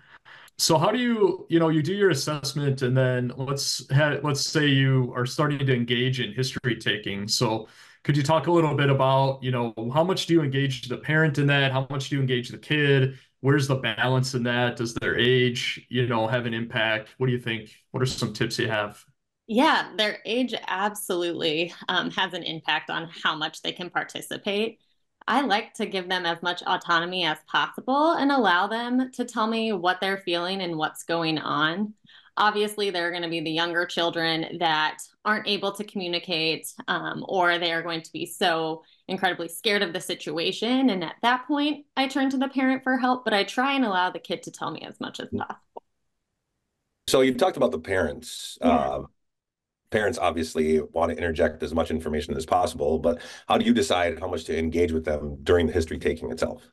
So 0.57 0.77
how 0.77 0.91
do 0.91 0.97
you, 0.97 1.45
you 1.47 1.59
know, 1.59 1.69
you 1.69 1.81
do 1.81 1.93
your 1.93 2.09
assessment 2.09 2.81
and 2.81 2.95
then 2.95 3.31
let's 3.37 3.89
have, 3.89 4.21
let's 4.25 4.41
say 4.41 4.67
you 4.67 5.13
are 5.15 5.25
starting 5.25 5.65
to 5.65 5.73
engage 5.73 6.19
in 6.19 6.33
history 6.33 6.75
taking. 6.75 7.29
So 7.29 7.69
could 8.03 8.17
you 8.17 8.23
talk 8.23 8.47
a 8.47 8.51
little 8.51 8.75
bit 8.75 8.89
about, 8.89 9.41
you 9.41 9.51
know, 9.51 9.73
how 9.93 10.03
much 10.03 10.25
do 10.25 10.33
you 10.33 10.41
engage 10.41 10.87
the 10.87 10.97
parent 10.97 11.37
in 11.37 11.47
that? 11.47 11.71
How 11.71 11.87
much 11.89 12.09
do 12.09 12.15
you 12.15 12.21
engage 12.21 12.49
the 12.49 12.57
kid? 12.57 13.17
Where's 13.39 13.67
the 13.67 13.75
balance 13.75 14.33
in 14.33 14.43
that? 14.43 14.75
Does 14.75 14.93
their 14.95 15.17
age, 15.17 15.85
you 15.89 16.07
know, 16.07 16.27
have 16.27 16.45
an 16.45 16.53
impact? 16.53 17.09
What 17.17 17.27
do 17.27 17.33
you 17.33 17.39
think? 17.39 17.71
What 17.91 18.03
are 18.03 18.05
some 18.05 18.33
tips 18.33 18.59
you 18.59 18.67
have? 18.67 19.03
Yeah, 19.47 19.91
their 19.97 20.19
age 20.25 20.53
absolutely 20.67 21.73
um, 21.89 22.09
has 22.11 22.33
an 22.33 22.43
impact 22.43 22.89
on 22.89 23.09
how 23.23 23.35
much 23.35 23.61
they 23.61 23.73
can 23.73 23.89
participate. 23.89 24.79
I 25.27 25.41
like 25.41 25.73
to 25.75 25.85
give 25.85 26.09
them 26.09 26.25
as 26.25 26.41
much 26.41 26.61
autonomy 26.63 27.23
as 27.25 27.37
possible 27.47 28.13
and 28.13 28.31
allow 28.31 28.67
them 28.67 29.11
to 29.13 29.25
tell 29.25 29.47
me 29.47 29.71
what 29.71 30.01
they're 30.01 30.17
feeling 30.17 30.61
and 30.61 30.77
what's 30.77 31.03
going 31.03 31.37
on. 31.37 31.93
Obviously, 32.37 32.89
there 32.89 33.07
are 33.07 33.11
going 33.11 33.23
to 33.23 33.29
be 33.29 33.41
the 33.41 33.51
younger 33.51 33.85
children 33.85 34.57
that 34.59 34.97
aren't 35.23 35.47
able 35.47 35.71
to 35.73 35.83
communicate, 35.83 36.73
um, 36.87 37.23
or 37.27 37.59
they 37.59 37.71
are 37.71 37.83
going 37.83 38.01
to 38.01 38.11
be 38.11 38.25
so 38.25 38.83
incredibly 39.07 39.47
scared 39.47 39.81
of 39.81 39.93
the 39.93 40.01
situation. 40.01 40.89
And 40.89 41.03
at 41.03 41.15
that 41.21 41.47
point, 41.47 41.85
I 41.95 42.07
turn 42.07 42.29
to 42.31 42.37
the 42.37 42.47
parent 42.47 42.83
for 42.83 42.97
help, 42.97 43.23
but 43.23 43.33
I 43.33 43.43
try 43.43 43.73
and 43.73 43.85
allow 43.85 44.09
the 44.09 44.19
kid 44.19 44.43
to 44.43 44.51
tell 44.51 44.71
me 44.71 44.81
as 44.81 44.99
much 44.99 45.19
as 45.19 45.29
possible. 45.29 45.83
So 47.07 47.21
you 47.21 47.33
talked 47.33 47.57
about 47.57 47.71
the 47.71 47.79
parents. 47.79 48.57
Yeah. 48.61 48.69
Uh, 48.69 49.03
parents 49.91 50.17
obviously 50.17 50.81
want 50.81 51.11
to 51.11 51.17
interject 51.17 51.61
as 51.61 51.73
much 51.73 51.91
information 51.91 52.35
as 52.35 52.47
possible, 52.47 52.97
but 52.97 53.21
how 53.47 53.59
do 53.59 53.65
you 53.65 53.73
decide 53.73 54.19
how 54.19 54.27
much 54.27 54.45
to 54.45 54.57
engage 54.57 54.91
with 54.91 55.05
them 55.05 55.37
during 55.43 55.67
the 55.67 55.73
history 55.73 55.99
taking 55.99 56.31
itself? 56.31 56.63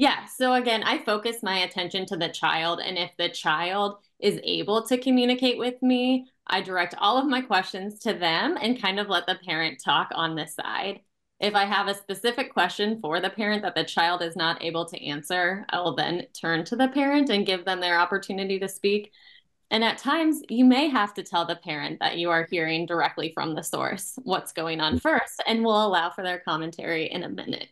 Yeah. 0.00 0.24
So 0.24 0.54
again, 0.54 0.82
I 0.82 1.04
focus 1.04 1.42
my 1.42 1.58
attention 1.58 2.06
to 2.06 2.16
the 2.16 2.30
child. 2.30 2.80
And 2.82 2.96
if 2.96 3.10
the 3.18 3.28
child 3.28 3.98
is 4.18 4.40
able 4.42 4.86
to 4.86 4.96
communicate 4.96 5.58
with 5.58 5.74
me, 5.82 6.24
I 6.46 6.62
direct 6.62 6.94
all 6.96 7.18
of 7.18 7.26
my 7.26 7.42
questions 7.42 7.98
to 8.00 8.14
them 8.14 8.56
and 8.62 8.80
kind 8.80 8.98
of 8.98 9.10
let 9.10 9.26
the 9.26 9.38
parent 9.44 9.82
talk 9.84 10.08
on 10.14 10.36
this 10.36 10.54
side. 10.54 11.00
If 11.38 11.54
I 11.54 11.66
have 11.66 11.86
a 11.86 11.94
specific 11.94 12.50
question 12.50 12.98
for 13.02 13.20
the 13.20 13.28
parent 13.28 13.60
that 13.60 13.74
the 13.74 13.84
child 13.84 14.22
is 14.22 14.36
not 14.36 14.64
able 14.64 14.86
to 14.86 15.04
answer, 15.04 15.66
I 15.68 15.80
will 15.80 15.94
then 15.94 16.28
turn 16.32 16.64
to 16.64 16.76
the 16.76 16.88
parent 16.88 17.28
and 17.28 17.44
give 17.44 17.66
them 17.66 17.80
their 17.80 18.00
opportunity 18.00 18.58
to 18.58 18.68
speak. 18.68 19.12
And 19.70 19.84
at 19.84 19.98
times, 19.98 20.40
you 20.48 20.64
may 20.64 20.88
have 20.88 21.12
to 21.12 21.22
tell 21.22 21.44
the 21.44 21.56
parent 21.56 22.00
that 22.00 22.16
you 22.16 22.30
are 22.30 22.48
hearing 22.50 22.86
directly 22.86 23.32
from 23.34 23.54
the 23.54 23.62
source 23.62 24.18
what's 24.22 24.52
going 24.52 24.80
on 24.80 24.98
first, 24.98 25.42
and 25.46 25.62
we'll 25.62 25.86
allow 25.86 26.08
for 26.08 26.24
their 26.24 26.38
commentary 26.38 27.04
in 27.04 27.22
a 27.22 27.28
minute. 27.28 27.68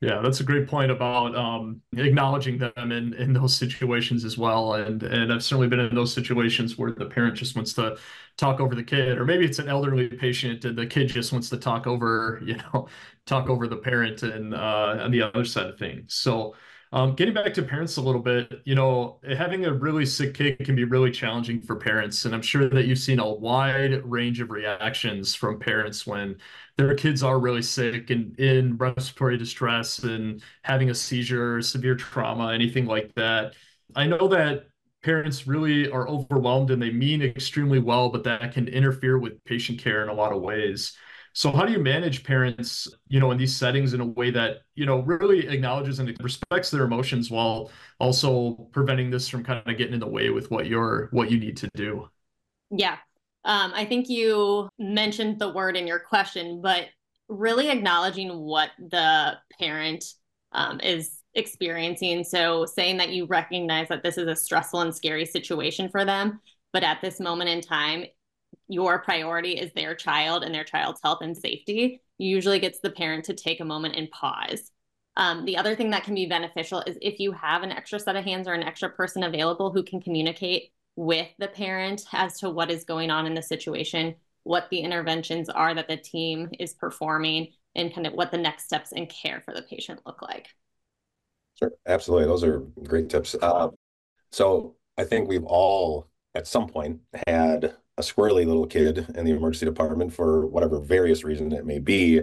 Yeah, 0.00 0.20
that's 0.22 0.38
a 0.38 0.44
great 0.44 0.68
point 0.68 0.92
about 0.92 1.34
um, 1.34 1.82
acknowledging 1.96 2.56
them 2.56 2.92
in, 2.92 3.14
in 3.14 3.32
those 3.32 3.56
situations 3.56 4.24
as 4.24 4.38
well. 4.38 4.74
And 4.74 5.02
and 5.02 5.32
I've 5.32 5.42
certainly 5.42 5.66
been 5.66 5.80
in 5.80 5.92
those 5.92 6.14
situations 6.14 6.78
where 6.78 6.92
the 6.92 7.06
parent 7.06 7.34
just 7.36 7.56
wants 7.56 7.72
to 7.74 7.96
talk 8.36 8.60
over 8.60 8.76
the 8.76 8.84
kid, 8.84 9.18
or 9.18 9.24
maybe 9.24 9.44
it's 9.44 9.58
an 9.58 9.68
elderly 9.68 10.06
patient 10.08 10.64
and 10.64 10.78
the 10.78 10.86
kid 10.86 11.08
just 11.08 11.32
wants 11.32 11.48
to 11.50 11.56
talk 11.56 11.88
over, 11.88 12.40
you 12.46 12.54
know, 12.56 12.86
talk 13.26 13.50
over 13.50 13.66
the 13.66 13.76
parent 13.76 14.22
and 14.22 14.54
uh, 14.54 14.98
on 15.00 15.10
the 15.10 15.20
other 15.22 15.44
side 15.44 15.66
of 15.66 15.78
things. 15.80 16.14
So 16.14 16.54
um, 16.92 17.14
getting 17.14 17.34
back 17.34 17.52
to 17.54 17.62
parents 17.62 17.98
a 17.98 18.00
little 18.00 18.22
bit, 18.22 18.62
you 18.64 18.74
know, 18.74 19.20
having 19.36 19.66
a 19.66 19.72
really 19.72 20.06
sick 20.06 20.34
kid 20.34 20.58
can 20.60 20.74
be 20.74 20.84
really 20.84 21.10
challenging 21.10 21.60
for 21.60 21.76
parents. 21.76 22.24
And 22.24 22.34
I'm 22.34 22.42
sure 22.42 22.68
that 22.70 22.86
you've 22.86 22.98
seen 22.98 23.18
a 23.18 23.28
wide 23.28 24.02
range 24.04 24.40
of 24.40 24.50
reactions 24.50 25.34
from 25.34 25.58
parents 25.58 26.06
when 26.06 26.36
their 26.76 26.94
kids 26.94 27.22
are 27.22 27.38
really 27.38 27.62
sick 27.62 28.08
and 28.10 28.38
in 28.40 28.76
respiratory 28.78 29.36
distress 29.36 29.98
and 29.98 30.42
having 30.62 30.88
a 30.88 30.94
seizure, 30.94 31.60
severe 31.60 31.94
trauma, 31.94 32.52
anything 32.52 32.86
like 32.86 33.14
that. 33.16 33.54
I 33.94 34.06
know 34.06 34.28
that 34.28 34.68
parents 35.02 35.46
really 35.46 35.90
are 35.90 36.08
overwhelmed 36.08 36.70
and 36.70 36.80
they 36.80 36.90
mean 36.90 37.22
extremely 37.22 37.78
well, 37.78 38.08
but 38.08 38.24
that 38.24 38.52
can 38.52 38.66
interfere 38.66 39.18
with 39.18 39.44
patient 39.44 39.78
care 39.78 40.02
in 40.02 40.08
a 40.08 40.14
lot 40.14 40.32
of 40.32 40.40
ways. 40.40 40.96
So 41.38 41.52
how 41.52 41.64
do 41.64 41.70
you 41.70 41.78
manage 41.78 42.24
parents, 42.24 42.88
you 43.06 43.20
know, 43.20 43.30
in 43.30 43.38
these 43.38 43.54
settings 43.54 43.94
in 43.94 44.00
a 44.00 44.04
way 44.04 44.32
that, 44.32 44.62
you 44.74 44.84
know, 44.84 45.02
really 45.02 45.46
acknowledges 45.46 46.00
and 46.00 46.12
respects 46.20 46.68
their 46.68 46.82
emotions 46.82 47.30
while 47.30 47.70
also 48.00 48.54
preventing 48.72 49.08
this 49.08 49.28
from 49.28 49.44
kind 49.44 49.62
of 49.64 49.78
getting 49.78 49.94
in 49.94 50.00
the 50.00 50.08
way 50.08 50.30
with 50.30 50.50
what 50.50 50.66
you're 50.66 51.06
what 51.12 51.30
you 51.30 51.38
need 51.38 51.56
to 51.58 51.68
do? 51.76 52.08
Yeah. 52.72 52.96
Um, 53.44 53.70
I 53.72 53.84
think 53.84 54.08
you 54.08 54.68
mentioned 54.80 55.38
the 55.38 55.52
word 55.52 55.76
in 55.76 55.86
your 55.86 56.00
question, 56.00 56.60
but 56.60 56.86
really 57.28 57.70
acknowledging 57.70 58.36
what 58.36 58.70
the 58.76 59.34
parent 59.60 60.06
um, 60.50 60.80
is 60.80 61.20
experiencing. 61.34 62.24
So 62.24 62.66
saying 62.66 62.96
that 62.96 63.10
you 63.10 63.26
recognize 63.26 63.86
that 63.90 64.02
this 64.02 64.18
is 64.18 64.26
a 64.26 64.34
stressful 64.34 64.80
and 64.80 64.92
scary 64.92 65.24
situation 65.24 65.88
for 65.88 66.04
them, 66.04 66.40
but 66.72 66.82
at 66.82 67.00
this 67.00 67.20
moment 67.20 67.48
in 67.48 67.60
time, 67.60 68.06
your 68.68 68.98
priority 69.00 69.52
is 69.52 69.72
their 69.72 69.94
child 69.94 70.44
and 70.44 70.54
their 70.54 70.64
child's 70.64 71.00
health 71.02 71.18
and 71.22 71.36
safety, 71.36 72.02
usually 72.18 72.58
gets 72.58 72.80
the 72.80 72.90
parent 72.90 73.24
to 73.24 73.34
take 73.34 73.60
a 73.60 73.64
moment 73.64 73.96
and 73.96 74.10
pause. 74.10 74.70
Um, 75.16 75.44
the 75.44 75.56
other 75.56 75.74
thing 75.74 75.90
that 75.90 76.04
can 76.04 76.14
be 76.14 76.26
beneficial 76.26 76.80
is 76.86 76.96
if 77.02 77.18
you 77.18 77.32
have 77.32 77.62
an 77.62 77.72
extra 77.72 77.98
set 77.98 78.16
of 78.16 78.24
hands 78.24 78.46
or 78.46 78.54
an 78.54 78.62
extra 78.62 78.88
person 78.88 79.24
available 79.24 79.72
who 79.72 79.82
can 79.82 80.00
communicate 80.00 80.70
with 80.94 81.28
the 81.38 81.48
parent 81.48 82.04
as 82.12 82.38
to 82.40 82.50
what 82.50 82.70
is 82.70 82.84
going 82.84 83.10
on 83.10 83.26
in 83.26 83.34
the 83.34 83.42
situation, 83.42 84.14
what 84.44 84.68
the 84.70 84.80
interventions 84.80 85.48
are 85.48 85.74
that 85.74 85.88
the 85.88 85.96
team 85.96 86.48
is 86.58 86.74
performing, 86.74 87.48
and 87.74 87.94
kind 87.94 88.06
of 88.06 88.12
what 88.12 88.30
the 88.30 88.38
next 88.38 88.64
steps 88.64 88.92
in 88.92 89.06
care 89.06 89.40
for 89.44 89.54
the 89.54 89.62
patient 89.62 90.00
look 90.06 90.22
like. 90.22 90.48
Sure, 91.58 91.72
absolutely. 91.86 92.26
Those 92.26 92.44
are 92.44 92.60
great 92.84 93.08
tips. 93.08 93.34
Uh, 93.40 93.68
so 94.30 94.76
I 94.96 95.04
think 95.04 95.28
we've 95.28 95.44
all 95.44 96.08
at 96.34 96.46
some 96.46 96.68
point 96.68 97.00
had 97.26 97.74
a 97.98 98.00
squirrely 98.00 98.46
little 98.46 98.66
kid 98.66 99.06
in 99.16 99.24
the 99.24 99.32
emergency 99.32 99.66
department 99.66 100.12
for 100.12 100.46
whatever 100.46 100.78
various 100.78 101.24
reason 101.24 101.52
it 101.52 101.66
may 101.66 101.78
be 101.78 102.22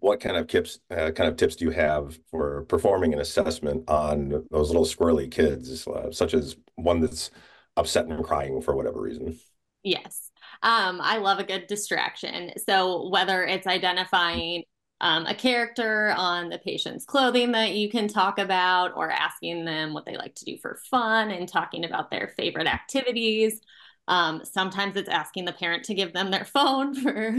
what 0.00 0.20
kind 0.20 0.36
of 0.36 0.46
tips 0.46 0.78
uh, 0.90 1.10
kind 1.10 1.28
of 1.28 1.36
tips 1.36 1.56
do 1.56 1.64
you 1.64 1.70
have 1.70 2.18
for 2.30 2.64
performing 2.64 3.12
an 3.12 3.20
assessment 3.20 3.88
on 3.88 4.44
those 4.50 4.68
little 4.68 4.84
squirrely 4.84 5.30
kids 5.30 5.86
uh, 5.88 6.10
such 6.10 6.34
as 6.34 6.56
one 6.76 7.00
that's 7.00 7.30
upset 7.76 8.06
and 8.06 8.24
crying 8.24 8.60
for 8.60 8.76
whatever 8.76 9.00
reason? 9.00 9.38
Yes. 9.82 10.30
Um, 10.62 11.00
i 11.00 11.18
love 11.18 11.38
a 11.38 11.44
good 11.44 11.66
distraction. 11.68 12.52
So 12.66 13.08
whether 13.08 13.44
it's 13.44 13.66
identifying 13.66 14.64
um, 15.00 15.26
a 15.26 15.34
character 15.34 16.12
on 16.16 16.48
the 16.48 16.58
patient's 16.58 17.04
clothing 17.04 17.52
that 17.52 17.74
you 17.74 17.88
can 17.88 18.08
talk 18.08 18.38
about 18.38 18.96
or 18.96 19.10
asking 19.10 19.64
them 19.64 19.94
what 19.94 20.04
they 20.04 20.16
like 20.16 20.34
to 20.34 20.44
do 20.44 20.58
for 20.60 20.80
fun 20.90 21.30
and 21.30 21.48
talking 21.48 21.84
about 21.84 22.10
their 22.10 22.34
favorite 22.36 22.66
activities 22.66 23.60
um, 24.08 24.42
sometimes 24.44 24.96
it's 24.96 25.08
asking 25.08 25.44
the 25.44 25.52
parent 25.52 25.84
to 25.84 25.94
give 25.94 26.12
them 26.12 26.30
their 26.30 26.44
phone 26.52 26.94
for 26.94 27.36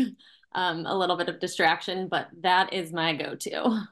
um, 0.53 0.85
a 0.85 0.97
little 0.97 1.17
bit 1.17 1.27
of 1.27 1.39
distraction, 1.39 2.07
but 2.07 2.27
that 2.41 2.71
is 2.73 2.93
my 2.93 3.13
go 3.13 3.35
to. 3.35 3.87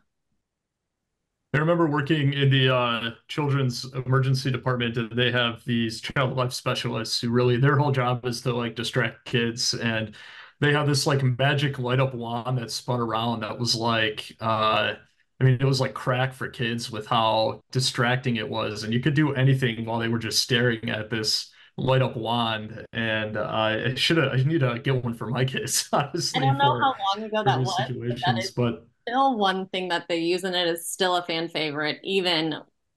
I 1.53 1.59
remember 1.59 1.87
working 1.87 2.33
in 2.33 2.49
the 2.51 2.73
uh, 2.73 3.11
children's 3.27 3.85
emergency 3.93 4.51
department, 4.51 4.97
and 4.97 5.11
they 5.11 5.31
have 5.31 5.63
these 5.65 6.01
child 6.01 6.35
life 6.35 6.53
specialists 6.53 7.19
who 7.19 7.29
really 7.29 7.57
their 7.57 7.77
whole 7.77 7.91
job 7.91 8.25
is 8.25 8.41
to 8.41 8.53
like 8.53 8.75
distract 8.75 9.25
kids. 9.25 9.73
And 9.73 10.13
they 10.59 10.73
have 10.73 10.87
this 10.87 11.07
like 11.07 11.23
magic 11.23 11.79
light 11.79 11.99
up 11.99 12.13
wand 12.13 12.57
that 12.57 12.69
spun 12.69 12.99
around 12.99 13.39
that 13.41 13.57
was 13.57 13.75
like, 13.75 14.35
uh, 14.39 14.93
I 15.39 15.43
mean, 15.43 15.57
it 15.59 15.65
was 15.65 15.79
like 15.81 15.93
crack 15.93 16.33
for 16.33 16.49
kids 16.49 16.91
with 16.91 17.07
how 17.07 17.61
distracting 17.71 18.35
it 18.35 18.49
was. 18.49 18.83
And 18.83 18.93
you 18.93 18.99
could 18.99 19.13
do 19.13 19.33
anything 19.33 19.85
while 19.85 19.99
they 19.99 20.09
were 20.09 20.19
just 20.19 20.43
staring 20.43 20.89
at 20.89 21.09
this 21.09 21.51
light 21.77 22.01
up 22.01 22.17
wand, 22.17 22.85
and 22.91 23.37
uh, 23.37 23.43
I 23.43 23.93
should 23.95 24.17
have. 24.17 24.33
I 24.33 24.37
need 24.37 24.61
to 24.61 24.79
get 24.79 25.03
one 25.03 25.13
for 25.13 25.27
my 25.27 25.45
kids. 25.45 25.87
Honestly, 25.93 26.41
I 26.41 26.45
don't 26.45 26.57
know 26.57 26.79
how 26.79 26.95
long 27.15 27.25
ago 27.25 27.43
that 27.43 27.59
was. 27.59 27.77
Situations, 27.77 28.21
but, 28.21 28.33
that 28.33 28.43
is 28.43 28.51
but 28.51 28.87
still 29.07 29.37
one 29.37 29.67
thing 29.67 29.89
that 29.89 30.07
they 30.07 30.17
use, 30.17 30.43
and 30.43 30.55
it 30.55 30.67
is 30.67 30.89
still 30.89 31.15
a 31.15 31.23
fan 31.23 31.49
favorite, 31.49 31.99
even 32.03 32.55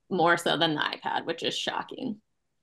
more 0.08 0.36
so 0.36 0.56
than 0.56 0.74
the 0.74 0.80
iPad, 0.80 1.26
which 1.26 1.42
is 1.42 1.56
shocking. 1.56 2.16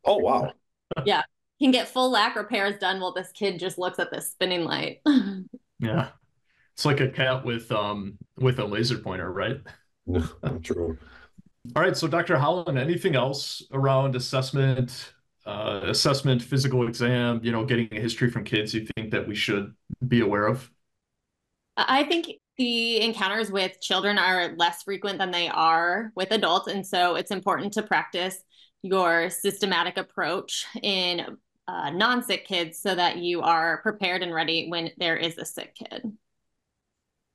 Oh 0.06 0.18
wow! 0.18 0.54
yeah, 1.06 1.24
can 1.62 1.72
get 1.72 1.88
full 1.88 2.12
lac 2.12 2.36
repairs 2.36 2.80
done 2.80 3.00
while 3.00 3.14
this 3.14 3.32
kid 3.32 3.60
just 3.60 3.78
looks 3.78 4.00
at 4.00 4.12
this 4.12 4.32
spinning 4.32 4.64
light. 4.64 5.02
yeah, 5.80 6.10
it's 6.74 6.86
like 6.86 7.00
a 7.00 7.10
cat 7.10 7.46
with 7.46 7.72
um 7.72 8.18
with 8.38 8.60
a 8.60 8.66
laser 8.66 8.98
pointer, 8.98 9.32
right? 9.32 9.62
True. 10.64 10.98
All 11.76 11.82
right, 11.82 11.98
so 11.98 12.08
Dr. 12.08 12.38
Holland, 12.38 12.80
anything 12.80 13.18
else 13.18 13.62
around 13.74 14.16
assessment 14.16 15.12
uh, 15.48 15.82
assessment, 15.86 16.42
physical 16.42 16.88
exam, 16.88 17.40
you 17.42 17.52
know, 17.52 17.66
getting 17.66 17.88
a 17.92 18.00
history 18.00 18.30
from 18.30 18.44
kids 18.44 18.74
you 18.74 18.86
think 18.96 19.12
that 19.12 19.28
we 19.28 19.34
should 19.34 19.74
be 20.08 20.20
aware 20.20 20.46
of? 20.46 20.70
I 21.78 22.04
think 22.04 22.28
the 22.58 23.02
encounters 23.02 23.52
with 23.52 23.80
children 23.80 24.18
are 24.18 24.56
less 24.58 24.84
frequent 24.84 25.20
than 25.20 25.32
they 25.32 25.48
are 25.48 26.12
with 26.16 26.32
adults. 26.32 26.68
And 26.68 26.86
so 26.86 27.16
it's 27.16 27.32
important 27.32 27.72
to 27.74 27.84
practice 27.84 28.44
your 28.82 29.30
systematic 29.30 29.98
approach 29.98 30.66
in 30.82 31.38
uh, 31.68 31.90
non 31.92 32.24
sick 32.24 32.46
kids 32.46 32.80
so 32.80 32.96
that 32.96 33.18
you 33.18 33.42
are 33.42 33.82
prepared 33.82 34.24
and 34.24 34.34
ready 34.34 34.68
when 34.70 34.92
there 34.98 35.16
is 35.16 35.38
a 35.38 35.46
sick 35.46 35.76
kid. 35.76 36.12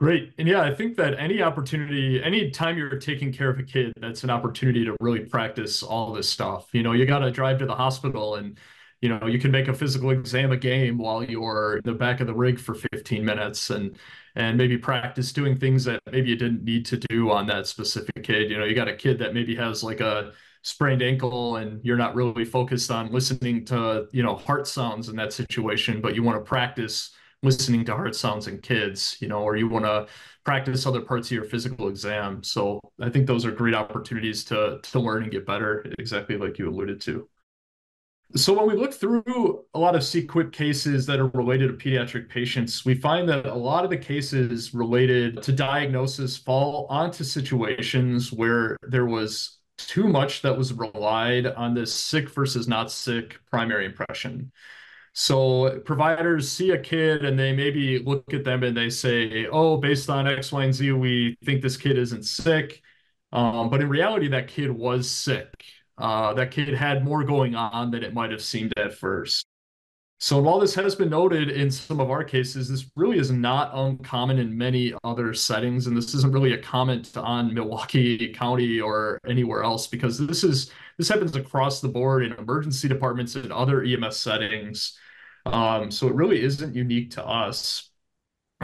Great. 0.02 0.32
And 0.36 0.48
yeah, 0.48 0.62
I 0.62 0.74
think 0.74 0.96
that 0.96 1.16
any 1.16 1.42
opportunity, 1.42 2.20
any 2.20 2.50
time 2.50 2.76
you're 2.76 2.98
taking 2.98 3.32
care 3.32 3.48
of 3.48 3.60
a 3.60 3.62
kid, 3.62 3.92
that's 4.00 4.24
an 4.24 4.30
opportunity 4.30 4.84
to 4.84 4.96
really 4.98 5.20
practice 5.20 5.80
all 5.80 6.12
this 6.12 6.28
stuff. 6.28 6.66
You 6.72 6.82
know, 6.82 6.90
you 6.90 7.06
got 7.06 7.20
to 7.20 7.30
drive 7.30 7.60
to 7.60 7.66
the 7.66 7.76
hospital 7.76 8.34
and, 8.34 8.58
you 9.00 9.08
know, 9.08 9.28
you 9.28 9.38
can 9.38 9.52
make 9.52 9.68
a 9.68 9.72
physical 9.72 10.10
exam 10.10 10.50
a 10.50 10.56
game 10.56 10.98
while 10.98 11.22
you're 11.22 11.76
in 11.76 11.82
the 11.84 11.92
back 11.92 12.18
of 12.18 12.26
the 12.26 12.34
rig 12.34 12.58
for 12.58 12.74
15 12.74 13.24
minutes 13.24 13.70
and, 13.70 13.96
and 14.34 14.58
maybe 14.58 14.76
practice 14.76 15.30
doing 15.32 15.56
things 15.56 15.84
that 15.84 16.00
maybe 16.10 16.30
you 16.30 16.36
didn't 16.36 16.64
need 16.64 16.84
to 16.86 16.96
do 16.96 17.30
on 17.30 17.46
that 17.46 17.68
specific 17.68 18.24
kid. 18.24 18.50
You 18.50 18.58
know, 18.58 18.64
you 18.64 18.74
got 18.74 18.88
a 18.88 18.96
kid 18.96 19.20
that 19.20 19.34
maybe 19.34 19.54
has 19.54 19.84
like 19.84 20.00
a 20.00 20.32
sprained 20.62 21.02
ankle 21.02 21.54
and 21.58 21.80
you're 21.84 21.96
not 21.96 22.16
really 22.16 22.44
focused 22.44 22.90
on 22.90 23.12
listening 23.12 23.64
to, 23.66 24.08
you 24.10 24.24
know, 24.24 24.34
heart 24.34 24.66
sounds 24.66 25.08
in 25.08 25.14
that 25.14 25.32
situation, 25.32 26.00
but 26.00 26.16
you 26.16 26.24
want 26.24 26.44
to 26.44 26.48
practice 26.48 27.12
listening 27.42 27.84
to 27.84 27.94
heart 27.94 28.14
sounds 28.14 28.46
in 28.46 28.60
kids, 28.60 29.16
you 29.20 29.28
know, 29.28 29.42
or 29.42 29.56
you 29.56 29.68
want 29.68 29.84
to 29.84 30.06
practice 30.44 30.86
other 30.86 31.00
parts 31.00 31.28
of 31.28 31.32
your 31.32 31.44
physical 31.44 31.88
exam. 31.88 32.42
So 32.42 32.80
I 33.00 33.10
think 33.10 33.26
those 33.26 33.44
are 33.44 33.50
great 33.50 33.74
opportunities 33.74 34.44
to 34.46 34.80
to 34.82 35.00
learn 35.00 35.24
and 35.24 35.32
get 35.32 35.46
better, 35.46 35.84
exactly 35.98 36.36
like 36.36 36.58
you 36.58 36.68
alluded 36.68 37.00
to. 37.02 37.28
So 38.34 38.54
when 38.54 38.66
we 38.66 38.80
look 38.80 38.94
through 38.94 39.66
a 39.74 39.78
lot 39.78 39.94
of 39.94 40.00
CQUIP 40.00 40.52
cases 40.52 41.04
that 41.04 41.20
are 41.20 41.26
related 41.28 41.68
to 41.68 41.74
pediatric 41.74 42.30
patients, 42.30 42.82
we 42.82 42.94
find 42.94 43.28
that 43.28 43.44
a 43.44 43.54
lot 43.54 43.84
of 43.84 43.90
the 43.90 43.98
cases 43.98 44.72
related 44.72 45.42
to 45.42 45.52
diagnosis 45.52 46.38
fall 46.38 46.86
onto 46.88 47.24
situations 47.24 48.32
where 48.32 48.78
there 48.88 49.04
was 49.04 49.58
too 49.76 50.08
much 50.08 50.40
that 50.42 50.56
was 50.56 50.72
relied 50.72 51.46
on 51.46 51.74
this 51.74 51.94
sick 51.94 52.30
versus 52.30 52.66
not 52.66 52.90
sick 52.90 53.38
primary 53.50 53.84
impression. 53.84 54.50
So 55.14 55.80
providers 55.80 56.50
see 56.50 56.70
a 56.70 56.78
kid 56.78 57.24
and 57.24 57.38
they 57.38 57.54
maybe 57.54 57.98
look 57.98 58.32
at 58.32 58.44
them 58.44 58.62
and 58.62 58.76
they 58.76 58.88
say, 58.88 59.46
oh, 59.46 59.76
based 59.76 60.08
on 60.08 60.26
X, 60.26 60.52
Y, 60.52 60.64
and 60.64 60.74
Z, 60.74 60.92
we 60.92 61.36
think 61.44 61.62
this 61.62 61.76
kid 61.76 61.98
isn't 61.98 62.24
sick. 62.24 62.82
Um, 63.30 63.68
but 63.68 63.80
in 63.80 63.88
reality, 63.88 64.28
that 64.28 64.48
kid 64.48 64.70
was 64.70 65.10
sick. 65.10 65.64
Uh, 65.98 66.32
that 66.34 66.50
kid 66.50 66.72
had 66.74 67.04
more 67.04 67.24
going 67.24 67.54
on 67.54 67.90
than 67.90 68.02
it 68.02 68.14
might 68.14 68.30
have 68.30 68.42
seemed 68.42 68.72
at 68.78 68.94
first. 68.94 69.46
So 70.18 70.40
while 70.40 70.60
this 70.60 70.74
has 70.76 70.94
been 70.94 71.10
noted 71.10 71.50
in 71.50 71.68
some 71.68 71.98
of 71.98 72.10
our 72.10 72.22
cases, 72.22 72.68
this 72.68 72.88
really 72.94 73.18
is 73.18 73.32
not 73.32 73.72
uncommon 73.74 74.38
in 74.38 74.56
many 74.56 74.94
other 75.02 75.34
settings, 75.34 75.88
and 75.88 75.96
this 75.96 76.14
isn't 76.14 76.32
really 76.32 76.52
a 76.52 76.58
comment 76.58 77.16
on 77.16 77.52
Milwaukee 77.52 78.32
County 78.32 78.80
or 78.80 79.18
anywhere 79.26 79.64
else 79.64 79.88
because 79.88 80.18
this 80.18 80.44
is 80.44 80.70
this 81.02 81.08
happens 81.08 81.34
across 81.34 81.80
the 81.80 81.88
board 81.88 82.22
in 82.22 82.32
emergency 82.34 82.86
departments 82.86 83.34
and 83.34 83.52
other 83.52 83.82
EMS 83.82 84.16
settings. 84.16 84.96
Um, 85.44 85.90
so 85.90 86.06
it 86.06 86.14
really 86.14 86.40
isn't 86.40 86.76
unique 86.76 87.10
to 87.12 87.26
us. 87.26 87.90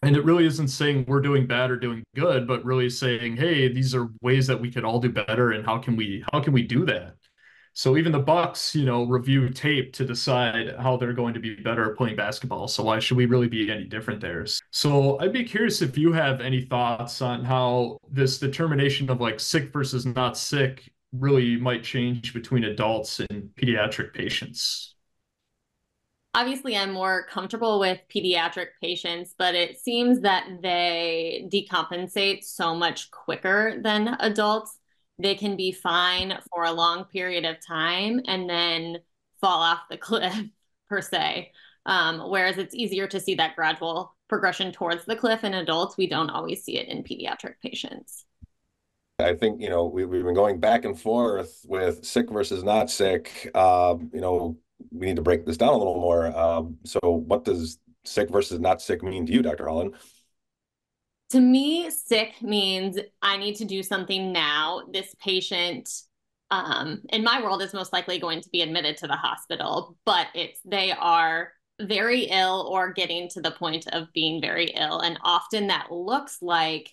And 0.04 0.16
it 0.16 0.24
really 0.24 0.46
isn't 0.46 0.68
saying 0.68 1.06
we're 1.08 1.20
doing 1.20 1.48
bad 1.48 1.72
or 1.72 1.76
doing 1.76 2.04
good, 2.14 2.46
but 2.46 2.64
really 2.64 2.90
saying, 2.90 3.36
hey, 3.36 3.66
these 3.72 3.92
are 3.92 4.10
ways 4.22 4.46
that 4.46 4.60
we 4.60 4.70
could 4.70 4.84
all 4.84 5.00
do 5.00 5.10
better, 5.10 5.50
and 5.50 5.66
how 5.66 5.78
can 5.78 5.96
we 5.96 6.22
how 6.32 6.38
can 6.38 6.52
we 6.52 6.62
do 6.62 6.86
that? 6.86 7.16
So 7.72 7.96
even 7.96 8.12
the 8.12 8.20
Bucks, 8.20 8.72
you 8.72 8.84
know, 8.84 9.02
review 9.02 9.48
tape 9.48 9.92
to 9.94 10.04
decide 10.04 10.76
how 10.78 10.96
they're 10.96 11.12
going 11.12 11.34
to 11.34 11.40
be 11.40 11.56
better 11.56 11.90
at 11.90 11.96
playing 11.96 12.14
basketball. 12.14 12.68
So 12.68 12.84
why 12.84 13.00
should 13.00 13.16
we 13.16 13.26
really 13.26 13.48
be 13.48 13.68
any 13.68 13.84
different 13.84 14.20
there? 14.20 14.46
So 14.70 15.18
I'd 15.18 15.32
be 15.32 15.42
curious 15.42 15.82
if 15.82 15.98
you 15.98 16.12
have 16.12 16.40
any 16.40 16.60
thoughts 16.60 17.20
on 17.20 17.44
how 17.44 17.98
this 18.08 18.38
determination 18.38 19.10
of 19.10 19.20
like 19.20 19.40
sick 19.40 19.72
versus 19.72 20.06
not 20.06 20.38
sick 20.38 20.88
really 21.12 21.56
might 21.56 21.84
change 21.84 22.34
between 22.34 22.64
adults 22.64 23.20
and 23.20 23.50
pediatric 23.56 24.12
patients. 24.12 24.94
Obviously, 26.34 26.76
I'm 26.76 26.92
more 26.92 27.26
comfortable 27.26 27.80
with 27.80 28.00
pediatric 28.14 28.68
patients, 28.80 29.34
but 29.38 29.54
it 29.54 29.80
seems 29.80 30.20
that 30.20 30.46
they 30.62 31.48
decompensate 31.52 32.44
so 32.44 32.74
much 32.74 33.10
quicker 33.10 33.80
than 33.82 34.16
adults. 34.20 34.78
They 35.18 35.34
can 35.34 35.56
be 35.56 35.72
fine 35.72 36.38
for 36.52 36.64
a 36.64 36.72
long 36.72 37.04
period 37.04 37.44
of 37.44 37.56
time 37.66 38.20
and 38.26 38.48
then 38.48 38.98
fall 39.40 39.60
off 39.60 39.80
the 39.90 39.96
cliff 39.96 40.38
per 40.88 41.00
se. 41.00 41.52
Um, 41.86 42.30
whereas 42.30 42.58
it's 42.58 42.74
easier 42.74 43.06
to 43.08 43.18
see 43.18 43.34
that 43.36 43.56
gradual 43.56 44.14
progression 44.28 44.70
towards 44.72 45.06
the 45.06 45.16
cliff 45.16 45.42
in 45.42 45.54
adults. 45.54 45.96
We 45.96 46.06
don't 46.06 46.30
always 46.30 46.62
see 46.62 46.78
it 46.78 46.88
in 46.88 47.02
pediatric 47.02 47.54
patients 47.62 48.26
I 49.20 49.34
think 49.34 49.60
you 49.60 49.68
know 49.68 49.86
we, 49.86 50.04
we've 50.04 50.24
been 50.24 50.34
going 50.34 50.60
back 50.60 50.84
and 50.84 50.98
forth 50.98 51.64
with 51.66 52.04
sick 52.04 52.30
versus 52.30 52.62
not 52.62 52.90
sick. 52.90 53.50
Um, 53.54 54.10
you 54.12 54.20
know, 54.20 54.56
we 54.90 55.06
need 55.06 55.16
to 55.16 55.22
break 55.22 55.44
this 55.44 55.56
down 55.56 55.74
a 55.74 55.76
little 55.76 56.00
more. 56.00 56.26
Um, 56.36 56.78
so, 56.84 57.00
what 57.02 57.44
does 57.44 57.78
sick 58.04 58.30
versus 58.30 58.60
not 58.60 58.80
sick 58.80 59.02
mean 59.02 59.26
to 59.26 59.32
you, 59.32 59.42
Dr. 59.42 59.66
Holland? 59.66 59.94
to 61.30 61.40
me, 61.40 61.90
sick 61.90 62.40
means 62.40 62.98
I 63.20 63.36
need 63.36 63.56
to 63.56 63.64
do 63.64 63.82
something 63.82 64.32
now. 64.32 64.82
This 64.92 65.14
patient, 65.22 65.90
um, 66.50 67.02
in 67.10 67.22
my 67.22 67.42
world, 67.42 67.62
is 67.62 67.74
most 67.74 67.92
likely 67.92 68.18
going 68.18 68.40
to 68.40 68.48
be 68.50 68.62
admitted 68.62 68.96
to 68.98 69.06
the 69.06 69.16
hospital, 69.16 69.96
but 70.06 70.28
it's 70.34 70.60
they 70.64 70.92
are 70.92 71.52
very 71.80 72.22
ill 72.22 72.68
or 72.70 72.92
getting 72.92 73.28
to 73.28 73.40
the 73.40 73.50
point 73.52 73.86
of 73.92 74.12
being 74.12 74.40
very 74.40 74.66
ill. 74.66 75.00
And 75.00 75.18
often 75.22 75.68
that 75.68 75.92
looks 75.92 76.38
like 76.40 76.90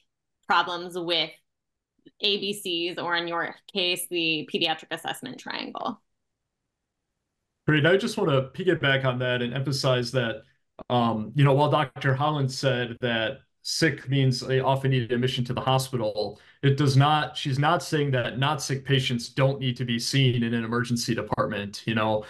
problems 0.48 0.98
with 0.98 1.32
ABCs, 2.24 3.02
or 3.02 3.16
in 3.16 3.28
your 3.28 3.56
case, 3.74 4.08
the 4.10 4.48
pediatric 4.54 4.88
assessment 4.92 5.40
triangle. 5.40 6.02
Great. 7.68 7.86
I 7.86 7.98
just 7.98 8.18
want 8.18 8.30
to 8.30 8.64
piggyback 8.64 9.06
on 9.06 9.20
that 9.20 9.42
and 9.42 9.54
emphasize 9.54 10.12
that, 10.12 10.44
um, 10.90 11.32
you 11.36 11.44
know, 11.44 11.54
while 11.54 11.72
Dr. 11.72 12.14
Holland 12.14 12.52
said 12.52 12.98
that 13.02 13.40
sick 13.64 14.08
means 14.08 14.40
they 14.40 14.60
often 14.60 14.92
need 14.92 15.12
admission 15.12 15.44
to 15.46 15.54
the 15.54 15.62
hospital. 15.62 16.40
It 16.62 16.78
does 16.78 16.96
not, 16.96 17.36
she's 17.36 17.58
not 17.58 17.82
saying 17.82 18.12
that 18.12 18.38
not 18.38 18.62
sick 18.62 18.86
patients 18.86 19.30
don't 19.30 19.60
need 19.60 19.76
to 19.78 19.86
be 19.86 19.98
seen 19.98 20.44
in 20.44 20.54
an 20.54 20.64
emergency 20.64 21.16
department, 21.16 21.82
you 21.88 21.96
know. 21.96 22.26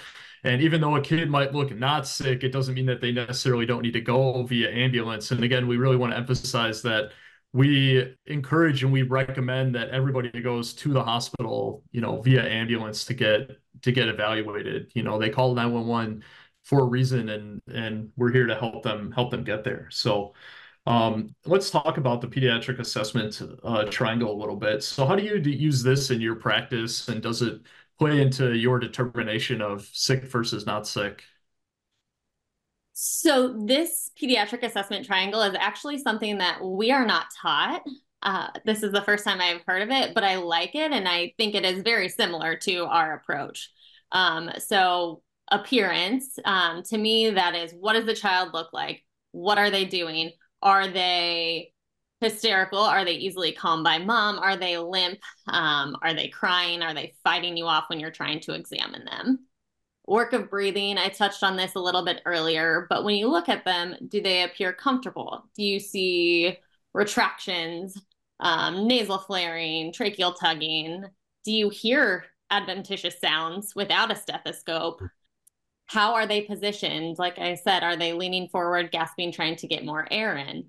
And 0.46 0.62
even 0.62 0.80
though 0.80 0.96
a 0.96 1.02
kid 1.02 1.30
might 1.30 1.54
look 1.54 1.76
not 1.76 2.08
sick, 2.08 2.44
it 2.44 2.54
doesn't 2.54 2.76
mean 2.76 2.86
that 2.86 3.02
they 3.02 3.12
necessarily 3.12 3.66
don't 3.66 3.82
need 3.82 3.94
to 3.94 4.02
go 4.02 4.44
via 4.44 4.72
ambulance. 4.72 5.32
And 5.32 5.44
again, 5.44 5.68
we 5.68 5.76
really 5.76 5.98
want 5.98 6.14
to 6.14 6.18
emphasize 6.18 6.82
that 6.84 7.12
we 7.56 8.14
encourage 8.26 8.84
and 8.84 8.92
we 8.92 9.04
recommend 9.04 9.76
that 9.76 9.90
everybody 9.90 10.30
goes 10.42 10.74
to 10.74 10.92
the 10.92 11.02
hospital, 11.02 11.84
you 11.94 12.02
know, 12.02 12.22
via 12.22 12.44
ambulance 12.44 13.06
to 13.06 13.14
get 13.14 13.50
to 13.82 13.94
get 13.94 14.10
evaluated. 14.10 14.92
You 14.94 15.04
know, 15.04 15.18
they 15.18 15.30
call 15.30 15.56
911 15.56 16.22
for 16.66 16.82
a 16.82 16.84
reason 16.84 17.30
and 17.30 17.62
and 17.74 18.10
we're 18.18 18.32
here 18.34 18.46
to 18.46 18.56
help 18.56 18.84
them 18.84 19.10
help 19.14 19.32
them 19.32 19.46
get 19.46 19.64
there. 19.64 19.88
So 19.90 20.34
um, 20.86 21.34
let's 21.46 21.70
talk 21.70 21.96
about 21.98 22.20
the 22.20 22.28
pediatric 22.28 22.80
assessment 22.80 23.42
uh, 23.64 23.86
triangle 23.86 24.36
a 24.36 24.38
little 24.38 24.58
bit. 24.58 24.84
So, 24.84 25.06
how 25.06 25.16
do 25.16 25.24
you 25.24 25.36
use 25.38 25.82
this 25.82 26.12
in 26.12 26.20
your 26.22 26.36
practice, 26.36 27.08
and 27.08 27.24
does 27.24 27.42
it 27.42 27.62
play 27.98 28.22
into 28.22 28.54
your 28.54 28.80
determination 28.80 29.62
of 29.62 29.90
sick 29.94 30.26
versus 30.26 30.66
not 30.66 30.88
sick? 30.88 31.24
So, 32.98 33.54
this 33.66 34.10
pediatric 34.18 34.64
assessment 34.64 35.06
triangle 35.06 35.42
is 35.42 35.54
actually 35.60 35.98
something 35.98 36.38
that 36.38 36.64
we 36.64 36.92
are 36.92 37.06
not 37.06 37.26
taught. 37.42 37.84
Uh, 38.24 38.48
this 38.64 38.84
is 38.84 38.94
the 38.94 39.02
first 39.02 39.26
time 39.26 39.42
I've 39.42 39.64
heard 39.68 39.82
of 39.82 39.90
it, 39.90 40.16
but 40.16 40.24
I 40.24 40.38
like 40.38 40.76
it, 40.76 40.94
and 40.94 41.06
I 41.06 41.34
think 41.38 41.56
it 41.56 41.66
is 41.66 41.84
very 41.84 42.08
similar 42.08 42.56
to 42.60 42.86
our 42.86 43.14
approach. 43.16 43.70
Um, 44.14 44.50
so, 44.60 45.22
appearance 45.52 46.40
um, 46.46 46.84
to 46.84 46.98
me, 46.98 47.32
that 47.32 47.54
is 47.54 47.74
what 47.78 47.94
does 47.94 48.06
the 48.06 48.16
child 48.16 48.54
look 48.54 48.72
like? 48.72 49.04
What 49.34 49.58
are 49.58 49.70
they 49.70 49.84
doing? 49.84 50.32
Are 50.62 50.88
they 50.88 51.74
hysterical? 52.22 52.80
Are 52.80 53.04
they 53.04 53.16
easily 53.16 53.52
calmed 53.52 53.84
by 53.84 53.98
mom? 53.98 54.40
Are 54.40 54.56
they 54.56 54.78
limp? 54.78 55.20
Um, 55.50 55.98
are 56.02 56.14
they 56.14 56.30
crying? 56.30 56.82
Are 56.82 56.94
they 56.94 57.14
fighting 57.26 57.58
you 57.58 57.66
off 57.66 57.90
when 57.90 58.00
you're 58.00 58.10
trying 58.10 58.40
to 58.42 58.54
examine 58.54 59.04
them? 59.04 59.48
Work 60.08 60.34
of 60.34 60.50
breathing, 60.50 60.98
I 60.98 61.10
touched 61.10 61.44
on 61.44 61.56
this 61.56 61.76
a 61.76 61.80
little 61.80 62.06
bit 62.06 62.22
earlier, 62.26 62.86
but 62.90 63.04
when 63.04 63.16
you 63.16 63.28
look 63.28 63.50
at 63.50 63.66
them, 63.66 63.96
do 64.08 64.22
they 64.22 64.44
appear 64.44 64.72
comfortable? 64.72 65.46
Do 65.56 65.64
you 65.64 65.80
see 65.80 66.58
retractions, 66.94 68.00
um, 68.40 68.88
nasal 68.88 69.18
flaring, 69.18 69.92
tracheal 69.92 70.38
tugging? 70.40 71.06
Do 71.44 71.52
you 71.52 71.70
hear 71.70 72.26
adventitious 72.52 73.20
sounds 73.20 73.74
without 73.76 74.12
a 74.12 74.16
stethoscope? 74.16 75.02
how 75.88 76.14
are 76.14 76.28
they 76.28 76.42
positioned? 76.42 77.18
Like 77.20 77.38
I 77.40 77.56
said, 77.56 77.84
are 77.84 77.96
they 77.96 78.14
leaning 78.14 78.48
forward, 78.50 78.92
gasping, 78.92 79.32
trying 79.32 79.56
to 79.58 79.68
get 79.68 79.86
more 79.86 80.08
air 80.10 80.36
in? 80.36 80.66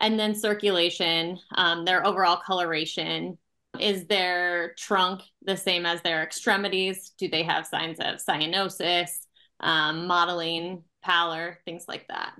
And 0.00 0.18
then 0.18 0.34
circulation, 0.34 1.38
um, 1.54 1.84
their 1.84 2.06
overall 2.06 2.36
coloration. 2.36 3.38
Is 3.80 4.06
their 4.06 4.74
trunk 4.74 5.22
the 5.42 5.56
same 5.56 5.86
as 5.86 6.02
their 6.02 6.22
extremities? 6.22 7.12
Do 7.18 7.28
they 7.28 7.42
have 7.42 7.66
signs 7.66 7.98
of 8.00 8.16
cyanosis, 8.16 9.10
um, 9.60 10.06
mottling, 10.06 10.82
pallor, 11.02 11.58
things 11.64 11.84
like 11.88 12.06
that? 12.08 12.32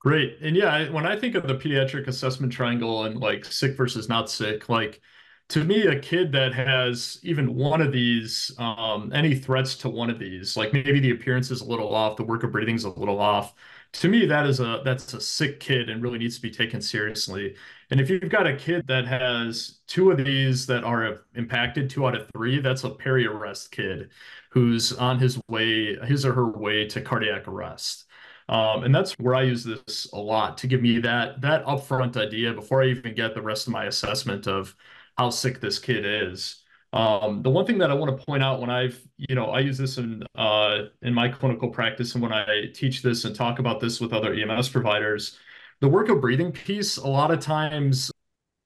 Great. 0.00 0.38
And 0.42 0.56
yeah, 0.56 0.90
when 0.90 1.04
I 1.04 1.18
think 1.18 1.34
of 1.34 1.46
the 1.46 1.54
pediatric 1.54 2.06
assessment 2.06 2.52
triangle 2.52 3.04
and 3.04 3.20
like 3.20 3.44
sick 3.44 3.76
versus 3.76 4.08
not 4.08 4.30
sick, 4.30 4.68
like 4.68 5.00
to 5.50 5.64
me, 5.64 5.82
a 5.86 5.98
kid 5.98 6.30
that 6.32 6.54
has 6.54 7.18
even 7.24 7.56
one 7.56 7.80
of 7.80 7.90
these, 7.92 8.52
um, 8.58 9.10
any 9.12 9.34
threats 9.34 9.74
to 9.78 9.88
one 9.88 10.08
of 10.08 10.18
these, 10.18 10.56
like 10.56 10.72
maybe 10.72 11.00
the 11.00 11.10
appearance 11.10 11.50
is 11.50 11.60
a 11.60 11.64
little 11.64 11.92
off, 11.92 12.16
the 12.16 12.22
work 12.22 12.44
of 12.44 12.52
breathing 12.52 12.76
is 12.76 12.84
a 12.84 12.90
little 12.90 13.20
off. 13.20 13.54
To 13.94 14.08
me, 14.08 14.26
that 14.26 14.46
is 14.46 14.60
a 14.60 14.82
that's 14.84 15.12
a 15.12 15.20
sick 15.20 15.58
kid 15.58 15.90
and 15.90 16.00
really 16.02 16.18
needs 16.18 16.36
to 16.36 16.42
be 16.42 16.50
taken 16.50 16.80
seriously. 16.80 17.56
And 17.90 18.00
if 18.00 18.08
you've 18.08 18.28
got 18.30 18.46
a 18.46 18.56
kid 18.56 18.86
that 18.86 19.06
has 19.08 19.80
two 19.88 20.12
of 20.12 20.18
these 20.24 20.66
that 20.66 20.84
are 20.84 21.22
impacted, 21.34 21.90
two 21.90 22.06
out 22.06 22.14
of 22.16 22.30
three, 22.32 22.60
that's 22.60 22.84
a 22.84 22.90
peri-arrest 22.90 23.72
kid 23.72 24.10
who's 24.50 24.92
on 24.92 25.18
his 25.18 25.40
way, 25.48 25.96
his 26.06 26.24
or 26.24 26.32
her 26.32 26.46
way 26.48 26.86
to 26.86 27.00
cardiac 27.00 27.48
arrest. 27.48 28.06
Um, 28.48 28.84
and 28.84 28.94
that's 28.94 29.12
where 29.18 29.34
I 29.34 29.42
use 29.42 29.64
this 29.64 30.08
a 30.12 30.18
lot 30.18 30.58
to 30.58 30.66
give 30.68 30.82
me 30.82 30.98
that 31.00 31.40
that 31.40 31.64
upfront 31.66 32.16
idea 32.16 32.52
before 32.52 32.82
I 32.82 32.86
even 32.86 33.14
get 33.14 33.34
the 33.34 33.42
rest 33.42 33.66
of 33.66 33.72
my 33.72 33.86
assessment 33.86 34.46
of 34.46 34.76
how 35.16 35.30
sick 35.30 35.60
this 35.60 35.78
kid 35.78 36.04
is. 36.04 36.62
Um, 36.92 37.42
the 37.42 37.50
one 37.50 37.66
thing 37.66 37.78
that 37.78 37.90
I 37.90 37.94
want 37.94 38.16
to 38.16 38.24
point 38.24 38.42
out 38.42 38.60
when 38.60 38.70
I've, 38.70 39.00
you 39.16 39.34
know, 39.36 39.46
I 39.46 39.60
use 39.60 39.78
this 39.78 39.98
in 39.98 40.24
uh, 40.34 40.86
in 41.02 41.14
my 41.14 41.28
clinical 41.28 41.68
practice 41.68 42.14
and 42.14 42.22
when 42.22 42.32
I 42.32 42.66
teach 42.74 43.02
this 43.02 43.24
and 43.24 43.34
talk 43.34 43.58
about 43.60 43.80
this 43.80 44.00
with 44.00 44.12
other 44.12 44.34
EMS 44.34 44.68
providers, 44.70 45.38
the 45.80 45.88
work 45.88 46.08
of 46.08 46.20
breathing 46.20 46.52
piece, 46.52 46.96
a 46.96 47.06
lot 47.06 47.30
of 47.30 47.40
times 47.40 48.10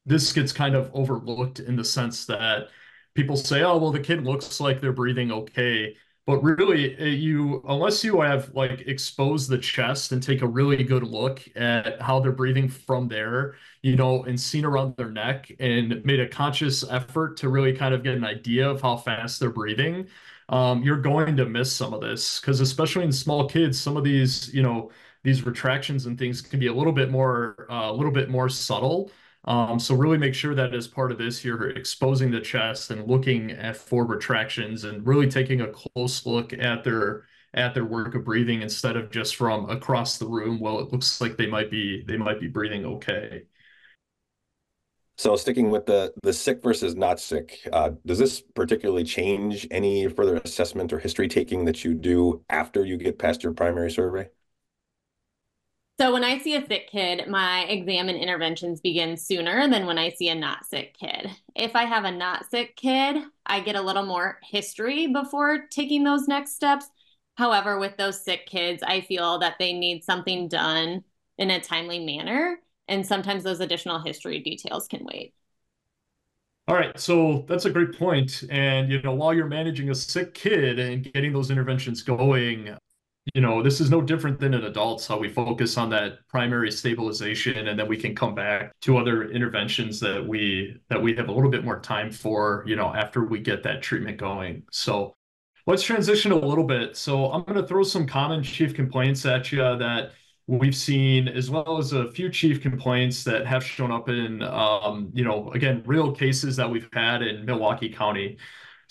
this 0.06 0.32
gets 0.32 0.52
kind 0.52 0.74
of 0.74 0.90
overlooked 0.94 1.60
in 1.60 1.76
the 1.76 1.84
sense 1.84 2.26
that 2.26 2.68
people 3.14 3.36
say, 3.36 3.62
oh, 3.62 3.78
well, 3.78 3.92
the 3.92 4.00
kid 4.00 4.24
looks 4.24 4.60
like 4.60 4.80
they're 4.80 4.92
breathing 4.92 5.30
okay. 5.32 5.96
But 6.26 6.42
really, 6.42 6.96
eh, 6.96 7.04
you 7.08 7.62
unless 7.68 8.02
you 8.02 8.20
have 8.22 8.54
like 8.54 8.80
exposed 8.86 9.50
the 9.50 9.58
chest 9.58 10.10
and 10.12 10.22
take 10.22 10.40
a 10.40 10.46
really 10.46 10.82
good 10.82 11.02
look 11.02 11.42
at 11.54 12.00
how 12.00 12.18
they're 12.20 12.32
breathing 12.32 12.66
from 12.68 13.08
there, 13.08 13.56
you 13.82 13.96
know, 13.96 14.22
and 14.24 14.40
seen 14.40 14.64
around 14.64 14.96
their 14.96 15.10
neck 15.10 15.52
and 15.60 16.02
made 16.04 16.20
a 16.20 16.28
conscious 16.28 16.82
effort 16.90 17.36
to 17.38 17.50
really 17.50 17.74
kind 17.74 17.92
of 17.94 18.02
get 18.02 18.14
an 18.14 18.24
idea 18.24 18.68
of 18.68 18.80
how 18.80 18.96
fast 18.96 19.38
they're 19.38 19.50
breathing, 19.50 20.06
um, 20.48 20.82
you're 20.82 21.00
going 21.00 21.36
to 21.36 21.44
miss 21.46 21.70
some 21.72 21.92
of 21.92 22.00
this 22.00 22.40
because 22.40 22.60
especially 22.60 23.04
in 23.04 23.12
small 23.12 23.46
kids, 23.48 23.78
some 23.80 23.96
of 23.96 24.04
these, 24.04 24.52
you 24.54 24.62
know, 24.62 24.90
these 25.22 25.44
retractions 25.44 26.06
and 26.06 26.18
things 26.18 26.40
can 26.40 26.58
be 26.60 26.66
a 26.68 26.74
little 26.74 26.92
bit 26.92 27.10
more, 27.10 27.66
uh, 27.70 27.90
a 27.90 27.92
little 27.92 28.12
bit 28.12 28.30
more 28.30 28.48
subtle. 28.48 29.10
Um, 29.46 29.78
so 29.78 29.94
really 29.94 30.16
make 30.18 30.34
sure 30.34 30.54
that 30.54 30.74
as 30.74 30.88
part 30.88 31.12
of 31.12 31.18
this, 31.18 31.44
you're 31.44 31.68
exposing 31.70 32.30
the 32.30 32.40
chest 32.40 32.90
and 32.90 33.06
looking 33.08 33.50
at 33.50 33.76
for 33.76 34.06
retractions 34.06 34.84
and 34.84 35.06
really 35.06 35.28
taking 35.28 35.60
a 35.60 35.68
close 35.68 36.24
look 36.24 36.52
at 36.52 36.84
their 36.84 37.24
at 37.52 37.72
their 37.74 37.84
work 37.84 38.14
of 38.14 38.24
breathing 38.24 38.62
instead 38.62 38.96
of 38.96 39.10
just 39.10 39.36
from 39.36 39.68
across 39.70 40.18
the 40.18 40.26
room. 40.26 40.58
Well, 40.60 40.80
it 40.80 40.92
looks 40.92 41.20
like 41.20 41.36
they 41.36 41.46
might 41.46 41.70
be 41.70 42.02
they 42.06 42.16
might 42.16 42.40
be 42.40 42.48
breathing 42.48 42.84
okay. 42.86 43.44
So 45.16 45.36
sticking 45.36 45.70
with 45.70 45.86
the 45.86 46.12
the 46.22 46.32
sick 46.32 46.62
versus 46.62 46.96
not 46.96 47.20
sick, 47.20 47.60
uh, 47.72 47.90
does 48.04 48.18
this 48.18 48.40
particularly 48.40 49.04
change 49.04 49.66
any 49.70 50.08
further 50.08 50.36
assessment 50.36 50.92
or 50.92 50.98
history 50.98 51.28
taking 51.28 51.66
that 51.66 51.84
you 51.84 51.94
do 51.94 52.44
after 52.50 52.84
you 52.84 52.96
get 52.96 53.18
past 53.18 53.42
your 53.44 53.52
primary 53.52 53.90
survey? 53.90 54.28
So 55.98 56.12
when 56.12 56.24
I 56.24 56.38
see 56.38 56.56
a 56.56 56.66
sick 56.66 56.90
kid, 56.90 57.28
my 57.28 57.64
exam 57.66 58.08
and 58.08 58.18
interventions 58.18 58.80
begin 58.80 59.16
sooner 59.16 59.68
than 59.68 59.86
when 59.86 59.96
I 59.96 60.10
see 60.10 60.28
a 60.28 60.34
not 60.34 60.66
sick 60.66 60.96
kid. 60.98 61.30
If 61.54 61.76
I 61.76 61.84
have 61.84 62.04
a 62.04 62.10
not 62.10 62.50
sick 62.50 62.74
kid, 62.74 63.22
I 63.46 63.60
get 63.60 63.76
a 63.76 63.82
little 63.82 64.04
more 64.04 64.40
history 64.42 65.06
before 65.06 65.66
taking 65.70 66.02
those 66.02 66.26
next 66.26 66.56
steps. 66.56 66.86
However, 67.36 67.78
with 67.78 67.96
those 67.96 68.24
sick 68.24 68.46
kids, 68.46 68.82
I 68.82 69.02
feel 69.02 69.38
that 69.38 69.56
they 69.60 69.72
need 69.72 70.02
something 70.02 70.48
done 70.48 71.04
in 71.38 71.50
a 71.50 71.60
timely 71.60 72.04
manner. 72.04 72.58
And 72.88 73.06
sometimes 73.06 73.44
those 73.44 73.60
additional 73.60 74.00
history 74.00 74.40
details 74.40 74.88
can 74.88 75.04
wait. 75.04 75.32
All 76.66 76.74
right, 76.74 76.98
so 76.98 77.44
that's 77.46 77.66
a 77.66 77.70
great 77.70 77.96
point. 77.96 78.42
And 78.50 78.90
you 78.90 79.00
know, 79.02 79.14
while 79.14 79.34
you're 79.34 79.46
managing 79.46 79.90
a 79.90 79.94
sick 79.94 80.34
kid 80.34 80.78
and 80.78 81.04
getting 81.12 81.32
those 81.32 81.50
interventions 81.50 82.02
going, 82.02 82.76
you 83.32 83.40
know, 83.40 83.62
this 83.62 83.80
is 83.80 83.90
no 83.90 84.02
different 84.02 84.38
than 84.38 84.52
in 84.52 84.64
adults, 84.64 85.06
how 85.06 85.18
we 85.18 85.28
focus 85.28 85.78
on 85.78 85.88
that 85.90 86.26
primary 86.28 86.70
stabilization 86.70 87.68
and 87.68 87.78
then 87.78 87.88
we 87.88 87.96
can 87.96 88.14
come 88.14 88.34
back 88.34 88.78
to 88.80 88.98
other 88.98 89.30
interventions 89.30 89.98
that 90.00 90.26
we 90.26 90.76
that 90.90 91.00
we 91.00 91.14
have 91.14 91.28
a 91.28 91.32
little 91.32 91.50
bit 91.50 91.64
more 91.64 91.80
time 91.80 92.10
for, 92.10 92.64
you 92.66 92.76
know, 92.76 92.94
after 92.94 93.24
we 93.24 93.40
get 93.40 93.62
that 93.62 93.80
treatment 93.80 94.18
going. 94.18 94.62
So 94.70 95.16
let's 95.66 95.82
transition 95.82 96.32
a 96.32 96.36
little 96.36 96.64
bit. 96.64 96.96
So 96.96 97.32
I'm 97.32 97.44
going 97.44 97.60
to 97.60 97.66
throw 97.66 97.82
some 97.82 98.06
common 98.06 98.42
chief 98.42 98.74
complaints 98.74 99.24
at 99.24 99.50
you 99.50 99.58
that 99.58 100.12
we've 100.46 100.76
seen, 100.76 101.26
as 101.26 101.50
well 101.50 101.78
as 101.78 101.92
a 101.92 102.10
few 102.12 102.28
chief 102.28 102.60
complaints 102.60 103.24
that 103.24 103.46
have 103.46 103.64
shown 103.64 103.90
up 103.90 104.10
in, 104.10 104.42
um, 104.42 105.10
you 105.14 105.24
know, 105.24 105.50
again, 105.52 105.82
real 105.86 106.12
cases 106.12 106.56
that 106.56 106.68
we've 106.68 106.88
had 106.92 107.22
in 107.22 107.46
Milwaukee 107.46 107.88
County. 107.88 108.36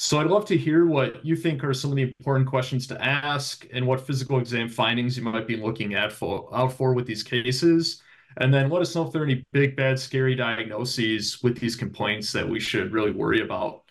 So 0.04 0.20
I'd 0.20 0.28
love 0.28 0.44
to 0.48 0.58
hear 0.58 0.86
what 0.86 1.26
you 1.26 1.34
think 1.34 1.64
are 1.64 1.74
some 1.74 1.90
of 1.90 1.96
the 1.96 2.14
important 2.20 2.46
questions 2.46 2.88
to 2.88 3.02
ask 3.02 3.66
and 3.72 3.88
what 3.88 4.06
physical 4.06 4.38
exam 4.38 4.68
findings 4.68 5.16
you 5.16 5.24
might 5.24 5.48
be 5.48 5.56
looking 5.56 5.94
at 5.94 6.12
for 6.12 6.54
out 6.54 6.74
for 6.74 6.94
with 6.94 7.08
these 7.08 7.24
cases. 7.24 8.02
And 8.36 8.54
then 8.54 8.70
let 8.70 8.82
us 8.82 8.94
know 8.94 9.08
if 9.08 9.14
there 9.14 9.22
are 9.22 9.26
any 9.26 9.46
big, 9.54 9.78
bad, 9.78 9.98
scary 9.98 10.36
diagnoses 10.36 11.42
with 11.42 11.58
these 11.58 11.78
complaints 11.78 12.34
that 12.34 12.48
we 12.48 12.60
should 12.60 12.92
really 12.92 13.12
worry 13.12 13.40
about. 13.40 13.84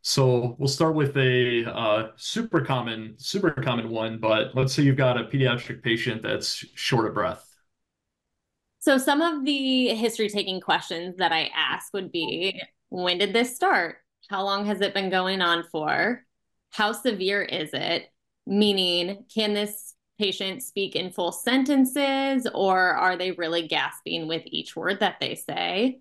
So 0.00 0.56
we'll 0.58 0.68
start 0.68 0.94
with 0.94 1.14
a 1.18 1.70
uh, 1.70 2.12
super 2.16 2.62
common, 2.62 3.16
super 3.18 3.50
common 3.50 3.90
one, 3.90 4.18
but 4.18 4.54
let's 4.54 4.72
say 4.72 4.84
you've 4.84 4.96
got 4.96 5.20
a 5.20 5.24
pediatric 5.24 5.82
patient 5.82 6.22
that's 6.22 6.64
short 6.76 7.06
of 7.06 7.12
breath. 7.12 7.46
So 8.78 8.96
some 8.96 9.20
of 9.20 9.44
the 9.44 9.88
history 9.88 10.30
taking 10.30 10.62
questions 10.62 11.18
that 11.18 11.32
I 11.32 11.50
ask 11.54 11.92
would 11.92 12.10
be, 12.10 12.58
when 12.88 13.18
did 13.18 13.34
this 13.34 13.54
start? 13.54 13.98
How 14.28 14.44
long 14.44 14.66
has 14.66 14.80
it 14.80 14.94
been 14.94 15.10
going 15.10 15.40
on 15.40 15.64
for? 15.64 16.24
How 16.70 16.92
severe 16.92 17.42
is 17.42 17.70
it? 17.72 18.10
Meaning, 18.46 19.24
can 19.34 19.54
this 19.54 19.94
patient 20.18 20.62
speak 20.62 20.96
in 20.96 21.12
full 21.12 21.32
sentences 21.32 22.46
or 22.54 22.78
are 22.78 23.16
they 23.16 23.32
really 23.32 23.68
gasping 23.68 24.28
with 24.28 24.42
each 24.46 24.76
word 24.76 25.00
that 25.00 25.16
they 25.20 25.34
say? 25.34 26.00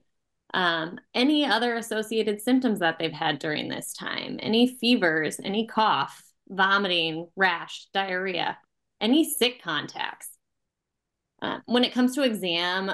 Um, 0.54 1.00
any 1.14 1.46
other 1.46 1.76
associated 1.76 2.42
symptoms 2.42 2.80
that 2.80 3.00
they've 3.00 3.12
had 3.12 3.40
during 3.40 3.70
this 3.70 3.94
time? 3.94 4.40
Any 4.42 4.68
fevers, 4.68 5.40
any 5.44 5.68
cough, 5.68 6.22
vomiting, 6.50 7.28
rash, 7.36 7.88
diarrhea, 7.94 8.58
any 9.00 9.30
sick 9.30 9.62
contacts? 9.62 10.30
Uh, 11.42 11.60
when 11.66 11.84
it 11.84 11.94
comes 11.94 12.16
to 12.16 12.24
exam 12.24 12.92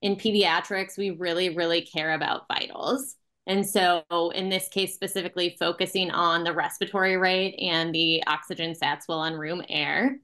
in 0.00 0.16
pediatrics, 0.16 0.96
we 0.96 1.10
really, 1.10 1.50
really 1.50 1.82
care 1.82 2.14
about 2.14 2.48
vitals. 2.48 3.16
And 3.46 3.66
so, 3.66 4.04
in 4.34 4.48
this 4.48 4.68
case, 4.68 4.94
specifically 4.94 5.56
focusing 5.58 6.10
on 6.10 6.44
the 6.44 6.52
respiratory 6.52 7.16
rate 7.16 7.56
and 7.60 7.92
the 7.92 8.22
oxygen 8.26 8.74
sats 8.74 9.02
while 9.06 9.18
on 9.18 9.34
room 9.34 9.62
air. 9.68 10.18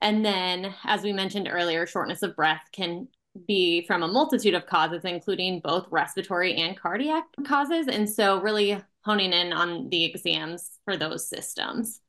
And 0.00 0.24
then, 0.24 0.74
as 0.84 1.02
we 1.02 1.12
mentioned 1.12 1.48
earlier, 1.50 1.86
shortness 1.86 2.22
of 2.22 2.36
breath 2.36 2.62
can 2.72 3.08
be 3.46 3.84
from 3.86 4.02
a 4.02 4.08
multitude 4.08 4.54
of 4.54 4.66
causes, 4.66 5.04
including 5.04 5.60
both 5.60 5.86
respiratory 5.90 6.56
and 6.56 6.78
cardiac 6.78 7.24
causes. 7.46 7.88
And 7.88 8.08
so, 8.08 8.40
really 8.40 8.82
honing 9.02 9.32
in 9.32 9.52
on 9.52 9.90
the 9.90 10.04
exams 10.04 10.70
for 10.84 10.96
those 10.96 11.28
systems. 11.28 12.00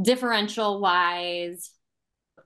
Differential 0.00 0.80
wise, 0.80 1.70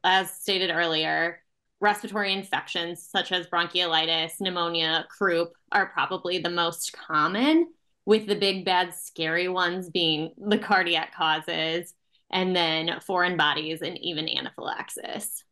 as 0.02 0.30
stated 0.30 0.70
earlier, 0.70 1.40
respiratory 1.80 2.32
infections 2.32 3.06
such 3.10 3.32
as 3.32 3.46
bronchiolitis, 3.46 4.40
pneumonia, 4.40 5.06
croup 5.10 5.52
are 5.72 5.86
probably 5.86 6.38
the 6.38 6.50
most 6.50 6.92
common, 6.92 7.68
with 8.06 8.26
the 8.26 8.34
big, 8.34 8.64
bad, 8.64 8.94
scary 8.94 9.48
ones 9.48 9.88
being 9.88 10.32
the 10.38 10.58
cardiac 10.58 11.14
causes, 11.14 11.94
and 12.30 12.54
then 12.54 13.00
foreign 13.06 13.36
bodies 13.36 13.82
and 13.82 13.98
even 13.98 14.28
anaphylaxis. 14.28 15.44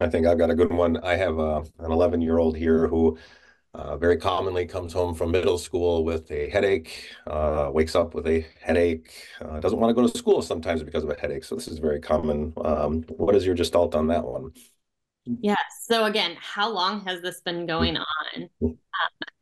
I 0.00 0.08
think 0.08 0.26
I've 0.26 0.38
got 0.38 0.50
a 0.50 0.54
good 0.54 0.72
one. 0.72 0.98
I 0.98 1.16
have 1.16 1.38
uh, 1.38 1.62
an 1.78 1.90
11 1.92 2.20
year 2.20 2.38
old 2.38 2.56
here 2.56 2.86
who 2.86 3.18
uh, 3.74 3.96
very 3.96 4.16
commonly 4.16 4.66
comes 4.66 4.92
home 4.92 5.14
from 5.14 5.30
middle 5.30 5.58
school 5.58 6.04
with 6.04 6.30
a 6.30 6.48
headache, 6.50 7.10
uh, 7.26 7.70
wakes 7.72 7.94
up 7.94 8.14
with 8.14 8.26
a 8.26 8.46
headache, 8.60 9.12
uh, 9.40 9.60
doesn't 9.60 9.78
want 9.78 9.90
to 9.90 9.94
go 9.94 10.06
to 10.06 10.18
school 10.18 10.42
sometimes 10.42 10.82
because 10.82 11.04
of 11.04 11.10
a 11.10 11.20
headache. 11.20 11.44
So, 11.44 11.54
this 11.54 11.68
is 11.68 11.78
very 11.78 12.00
common. 12.00 12.52
Um, 12.64 13.02
what 13.04 13.34
is 13.34 13.44
your 13.46 13.54
gestalt 13.54 13.94
on 13.94 14.06
that 14.08 14.24
one? 14.24 14.52
Yes. 15.40 15.58
So 15.82 16.04
again, 16.04 16.36
how 16.40 16.70
long 16.70 17.04
has 17.06 17.20
this 17.20 17.40
been 17.40 17.66
going 17.66 17.96
on? 17.96 18.50
Um, 18.62 18.72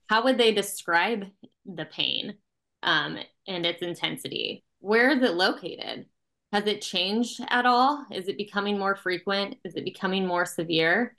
how 0.08 0.24
would 0.24 0.38
they 0.38 0.52
describe 0.52 1.26
the 1.66 1.84
pain 1.86 2.34
um, 2.82 3.18
and 3.46 3.66
its 3.66 3.82
intensity? 3.82 4.64
Where 4.80 5.10
is 5.10 5.22
it 5.22 5.34
located? 5.34 6.06
Has 6.52 6.66
it 6.66 6.82
changed 6.82 7.40
at 7.48 7.66
all? 7.66 8.06
Is 8.12 8.28
it 8.28 8.36
becoming 8.36 8.78
more 8.78 8.94
frequent? 8.94 9.56
Is 9.64 9.74
it 9.74 9.84
becoming 9.84 10.26
more 10.26 10.46
severe? 10.46 11.16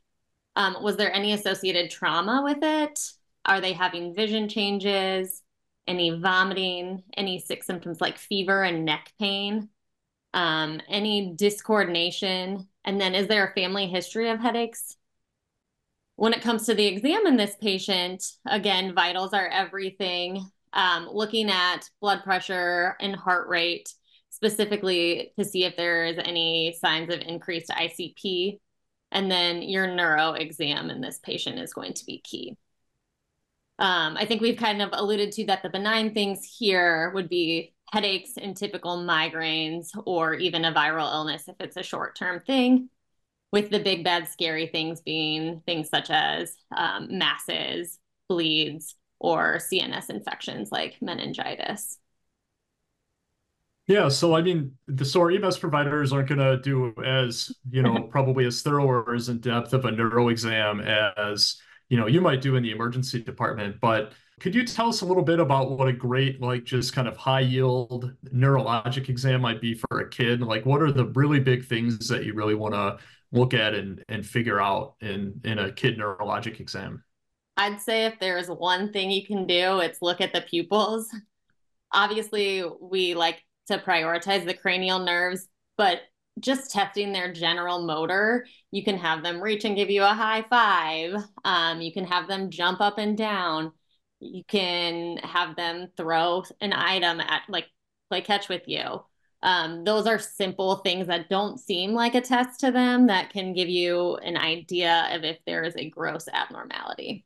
Um, 0.55 0.77
was 0.81 0.95
there 0.95 1.13
any 1.13 1.33
associated 1.33 1.91
trauma 1.91 2.41
with 2.43 2.59
it? 2.61 2.99
Are 3.43 3.59
they 3.59 3.73
having 3.73 4.15
vision 4.15 4.47
changes? 4.47 5.41
Any 5.87 6.11
vomiting? 6.11 7.03
Any 7.15 7.39
sick 7.39 7.63
symptoms 7.63 7.99
like 7.99 8.17
fever 8.17 8.63
and 8.63 8.85
neck 8.85 9.11
pain? 9.19 9.69
Um, 10.33 10.81
any 10.87 11.35
discoordination 11.35 12.67
and 12.85 13.01
then 13.01 13.15
is 13.15 13.27
there 13.27 13.47
a 13.47 13.53
family 13.53 13.87
history 13.87 14.29
of 14.29 14.39
headaches? 14.39 14.95
When 16.15 16.33
it 16.33 16.41
comes 16.41 16.65
to 16.65 16.73
the 16.73 16.85
exam 16.85 17.27
in 17.27 17.35
this 17.35 17.55
patient, 17.61 18.23
again, 18.47 18.95
vitals 18.95 19.33
are 19.33 19.47
everything. 19.47 20.49
Um, 20.71 21.09
looking 21.11 21.49
at 21.49 21.89
blood 21.99 22.23
pressure 22.23 22.95
and 22.99 23.15
heart 23.15 23.47
rate 23.47 23.93
specifically 24.29 25.33
to 25.39 25.45
see 25.45 25.63
if 25.63 25.75
there's 25.77 26.17
any 26.17 26.77
signs 26.79 27.13
of 27.13 27.21
increased 27.21 27.69
ICP. 27.69 28.59
And 29.11 29.31
then 29.31 29.61
your 29.61 29.87
neuro 29.87 30.33
exam 30.33 30.89
in 30.89 31.01
this 31.01 31.19
patient 31.19 31.59
is 31.59 31.73
going 31.73 31.93
to 31.93 32.05
be 32.05 32.19
key. 32.19 32.57
Um, 33.79 34.17
I 34.17 34.25
think 34.25 34.41
we've 34.41 34.57
kind 34.57 34.81
of 34.81 34.89
alluded 34.91 35.31
to 35.33 35.45
that 35.45 35.63
the 35.63 35.69
benign 35.69 36.13
things 36.13 36.43
here 36.57 37.11
would 37.13 37.29
be 37.29 37.73
headaches 37.91 38.31
and 38.37 38.55
typical 38.57 38.97
migraines 38.97 39.89
or 40.05 40.33
even 40.33 40.65
a 40.65 40.73
viral 40.73 41.11
illness 41.13 41.47
if 41.47 41.55
it's 41.59 41.77
a 41.77 41.83
short 41.83 42.15
term 42.15 42.41
thing, 42.41 42.89
with 43.51 43.69
the 43.69 43.79
big, 43.79 44.03
bad, 44.03 44.27
scary 44.27 44.67
things 44.67 45.01
being 45.01 45.61
things 45.65 45.89
such 45.89 46.09
as 46.09 46.55
um, 46.75 47.17
masses, 47.17 47.99
bleeds, 48.27 48.95
or 49.19 49.57
CNS 49.57 50.09
infections 50.09 50.71
like 50.71 50.97
meningitis. 51.01 51.97
Yeah, 53.87 54.09
so 54.09 54.35
I 54.35 54.41
mean, 54.41 54.77
the 54.87 55.05
so 55.05 55.21
our 55.21 55.31
EMS 55.31 55.59
providers 55.59 56.11
aren't 56.11 56.27
going 56.27 56.39
to 56.39 56.57
do 56.57 56.93
as 57.03 57.51
you 57.69 57.83
know 57.83 58.01
probably 58.11 58.45
as 58.45 58.61
thorough 58.61 58.85
or 58.85 59.13
as 59.13 59.29
in 59.29 59.39
depth 59.39 59.73
of 59.73 59.85
a 59.85 59.91
neuro 59.91 60.29
exam 60.29 60.79
as 60.81 61.57
you 61.89 61.97
know 61.97 62.07
you 62.07 62.19
might 62.19 62.41
do 62.41 62.55
in 62.55 62.63
the 62.63 62.71
emergency 62.71 63.21
department. 63.21 63.79
But 63.79 64.13
could 64.39 64.53
you 64.53 64.65
tell 64.65 64.89
us 64.89 65.01
a 65.01 65.05
little 65.05 65.23
bit 65.23 65.39
about 65.39 65.71
what 65.71 65.87
a 65.87 65.93
great 65.93 66.41
like 66.41 66.65
just 66.65 66.93
kind 66.93 67.07
of 67.07 67.15
high 67.15 67.39
yield 67.39 68.13
neurologic 68.33 69.07
exam 69.07 69.41
might 69.41 69.61
be 69.61 69.73
for 69.73 70.01
a 70.01 70.09
kid? 70.09 70.41
Like, 70.41 70.65
what 70.65 70.81
are 70.81 70.91
the 70.91 71.05
really 71.05 71.39
big 71.39 71.65
things 71.65 72.07
that 72.09 72.25
you 72.25 72.33
really 72.33 72.55
want 72.55 72.73
to 72.73 72.97
look 73.31 73.53
at 73.53 73.73
and 73.73 74.03
and 74.09 74.25
figure 74.25 74.61
out 74.61 74.95
in 75.01 75.39
in 75.43 75.59
a 75.59 75.71
kid 75.71 75.97
neurologic 75.97 76.59
exam? 76.59 77.03
I'd 77.57 77.81
say 77.81 78.05
if 78.05 78.19
there's 78.19 78.47
one 78.47 78.91
thing 78.91 79.09
you 79.09 79.25
can 79.25 79.47
do, 79.47 79.79
it's 79.79 80.01
look 80.01 80.19
at 80.19 80.33
the 80.33 80.41
pupils. 80.41 81.07
Obviously, 81.93 82.63
we 82.81 83.13
like 83.13 83.41
to 83.67 83.77
prioritize 83.77 84.45
the 84.45 84.53
cranial 84.53 84.99
nerves, 84.99 85.47
but 85.77 86.01
just 86.39 86.71
testing 86.71 87.13
their 87.13 87.31
general 87.31 87.85
motor, 87.85 88.45
you 88.71 88.83
can 88.83 88.97
have 88.97 89.23
them 89.23 89.41
reach 89.41 89.63
and 89.63 89.77
give 89.77 89.89
you 89.89 90.03
a 90.03 90.07
high 90.07 90.43
five. 90.49 91.23
Um, 91.45 91.81
you 91.81 91.93
can 91.93 92.03
have 92.03 92.27
them 92.27 92.49
jump 92.49 92.81
up 92.81 92.97
and 92.97 93.17
down. 93.17 93.71
You 94.19 94.43
can 94.45 95.17
have 95.17 95.55
them 95.55 95.89
throw 95.97 96.43
an 96.61 96.73
item 96.73 97.19
at 97.19 97.43
like 97.49 97.67
play 98.09 98.21
catch 98.21 98.49
with 98.49 98.67
you. 98.67 99.03
Um, 99.43 99.83
those 99.83 100.07
are 100.07 100.17
simple 100.17 100.77
things 100.77 101.07
that 101.07 101.29
don't 101.29 101.59
seem 101.59 101.93
like 101.93 102.15
a 102.15 102.21
test 102.21 102.59
to 102.61 102.71
them 102.71 103.07
that 103.07 103.29
can 103.31 103.53
give 103.53 103.69
you 103.69 104.15
an 104.17 104.37
idea 104.37 105.07
of 105.11 105.23
if 105.23 105.37
there 105.45 105.63
is 105.63 105.75
a 105.75 105.89
gross 105.89 106.27
abnormality. 106.27 107.25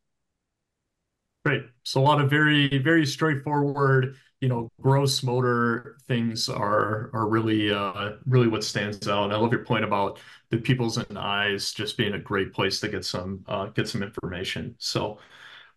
Great. 1.45 1.63
So 1.83 2.01
a 2.01 2.03
lot 2.03 2.19
of 2.19 2.29
very, 2.29 2.77
very 2.79 3.05
straightforward, 3.05 4.17
you 4.41 4.49
know, 4.49 4.69
gross 4.81 5.23
motor 5.23 5.97
things 6.07 6.49
are 6.49 7.09
are 7.13 7.29
really 7.29 7.71
uh 7.71 8.11
really 8.25 8.47
what 8.47 8.63
stands 8.63 9.07
out. 9.07 9.25
And 9.25 9.33
I 9.33 9.37
love 9.37 9.51
your 9.53 9.63
point 9.63 9.85
about 9.85 10.19
the 10.49 10.57
pupils 10.57 10.97
and 10.97 11.17
eyes 11.17 11.71
just 11.71 11.97
being 11.97 12.13
a 12.13 12.19
great 12.19 12.51
place 12.53 12.79
to 12.81 12.89
get 12.89 13.05
some 13.05 13.43
uh 13.47 13.67
get 13.67 13.87
some 13.87 14.03
information. 14.03 14.75
So 14.79 15.19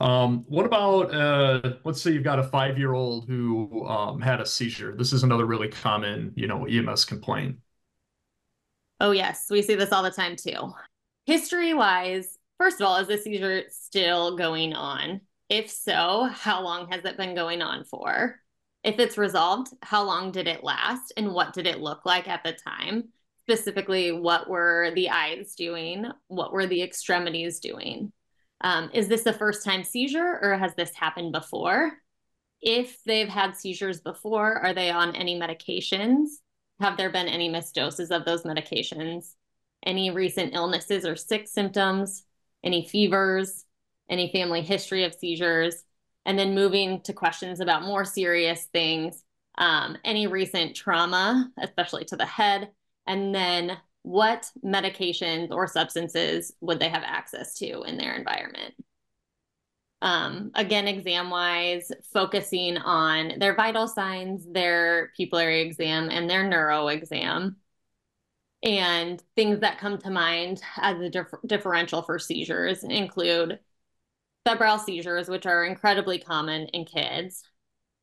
um, 0.03 0.45
what 0.49 0.67
about 0.67 1.15
uh, 1.15 1.75
let's 1.85 2.03
say 2.03 2.11
you've 2.11 2.25
got 2.25 2.41
a 2.41 2.43
five-year-old 2.43 3.29
who 3.29 3.87
um, 3.87 4.21
had 4.21 4.41
a 4.41 4.47
seizure. 4.47 4.97
This 4.97 5.12
is 5.12 5.23
another 5.23 5.47
really 5.47 5.69
common, 5.69 6.33
you 6.35 6.49
know, 6.49 6.67
EMS 6.67 7.05
complaint. 7.05 7.57
Oh 8.99 9.12
yes, 9.12 9.47
we 9.49 9.62
see 9.62 9.77
this 9.77 9.93
all 9.93 10.03
the 10.03 10.11
time 10.11 10.35
too. 10.35 10.73
History-wise, 11.27 12.37
first 12.59 12.81
of 12.81 12.87
all, 12.87 12.97
is 12.97 13.07
the 13.07 13.17
seizure 13.17 13.62
still 13.71 14.37
going 14.37 14.75
on? 14.75 15.21
If 15.49 15.71
so, 15.71 16.29
how 16.33 16.62
long 16.62 16.91
has 16.91 17.05
it 17.05 17.17
been 17.17 17.37
going 17.37 17.62
on 17.62 17.85
for? 17.85 18.41
If 18.83 18.99
it's 18.99 19.17
resolved, 19.17 19.69
how 19.83 20.03
long 20.03 20.33
did 20.33 20.49
it 20.49 20.65
last 20.65 21.12
and 21.17 21.33
what 21.33 21.53
did 21.53 21.69
it 21.69 21.79
look 21.79 22.05
like 22.05 22.27
at 22.27 22.43
the 22.43 22.53
time? 22.53 23.11
Specifically, 23.45 24.11
what 24.11 24.51
were 24.51 24.91
the 24.97 25.11
eyes 25.11 25.55
doing? 25.55 26.07
What 26.27 26.53
were 26.53 26.67
the 26.67 26.83
extremities 26.83 27.61
doing? 27.61 28.12
Um, 28.62 28.90
is 28.92 29.09
this 29.09 29.22
the 29.22 29.33
first 29.33 29.64
time 29.64 29.85
seizure 29.85 30.38
or 30.40 30.57
has 30.57 30.75
this 30.75 30.94
happened 30.94 31.33
before? 31.33 31.92
If 32.61 33.03
they've 33.05 33.29
had 33.29 33.57
seizures 33.57 34.01
before, 34.01 34.59
are 34.59 34.72
they 34.72 34.90
on 34.90 35.16
any 35.16 35.38
medications? 35.38 36.29
Have 36.81 36.96
there 36.96 37.11
been 37.11 37.29
any 37.29 37.48
missed 37.48 37.75
doses 37.75 38.11
of 38.11 38.25
those 38.25 38.44
medications? 38.44 39.35
Any 39.85 40.11
recent 40.11 40.55
illnesses 40.55 41.05
or 41.05 41.16
sick 41.16 41.48
symptoms? 41.48 42.25
Any 42.62 42.87
fevers? 42.87 43.64
any 44.12 44.31
family 44.31 44.62
history 44.62 45.05
of 45.05 45.14
seizures, 45.14 45.83
and 46.25 46.38
then 46.38 46.55
moving 46.55 47.01
to 47.03 47.12
questions 47.12 47.61
about 47.61 47.83
more 47.83 48.05
serious 48.05 48.66
things, 48.66 49.25
um, 49.59 49.96
any 50.05 50.27
recent 50.27 50.77
trauma, 50.77 51.51
especially 51.59 52.05
to 52.05 52.16
the 52.16 52.27
head, 52.27 52.70
and 53.07 53.35
then 53.35 53.77
what 54.03 54.51
medications 54.65 55.51
or 55.51 55.67
substances 55.67 56.53
would 56.61 56.81
they 56.81 56.88
have 56.88 57.05
access 57.05 57.55
to 57.59 57.83
in 57.83 57.97
their 57.97 58.15
environment. 58.15 58.75
Um, 60.03 60.51
again, 60.57 60.88
exam 60.88 61.31
wise, 61.31 61.93
focusing 62.12 62.77
on 62.77 63.38
their 63.38 63.55
vital 63.55 63.87
signs, 63.87 64.45
their 64.51 65.12
pupillary 65.19 65.65
exam, 65.65 66.11
and 66.11 66.29
their 66.29 66.43
neuro 66.43 66.88
exam. 66.88 67.57
And 68.65 69.23
things 69.37 69.61
that 69.61 69.79
come 69.79 69.99
to 69.99 70.11
mind 70.11 70.61
as 70.77 71.01
a 71.01 71.09
dif- 71.09 71.27
differential 71.47 72.03
for 72.03 72.19
seizures 72.19 72.83
include 72.83 73.61
febrile 74.45 74.79
seizures, 74.79 75.29
which 75.29 75.47
are 75.47 75.65
incredibly 75.65 76.19
common 76.19 76.67
in 76.69 76.85
kids, 76.85 77.45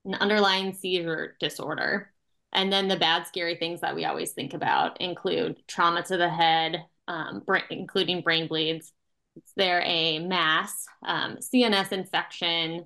an 0.05 0.15
underlying 0.15 0.73
seizure 0.73 1.35
disorder. 1.39 2.13
And 2.51 2.71
then 2.73 2.87
the 2.87 2.97
bad, 2.97 3.27
scary 3.27 3.55
things 3.55 3.81
that 3.81 3.95
we 3.95 4.05
always 4.05 4.31
think 4.31 4.53
about 4.53 5.01
include 5.01 5.61
trauma 5.67 6.03
to 6.03 6.17
the 6.17 6.29
head, 6.29 6.83
um, 7.07 7.41
brain, 7.45 7.63
including 7.69 8.21
brain 8.21 8.47
bleeds. 8.47 8.91
Is 9.35 9.53
there 9.55 9.81
a 9.85 10.19
mass, 10.19 10.85
um, 11.05 11.37
CNS 11.37 11.91
infection? 11.91 12.85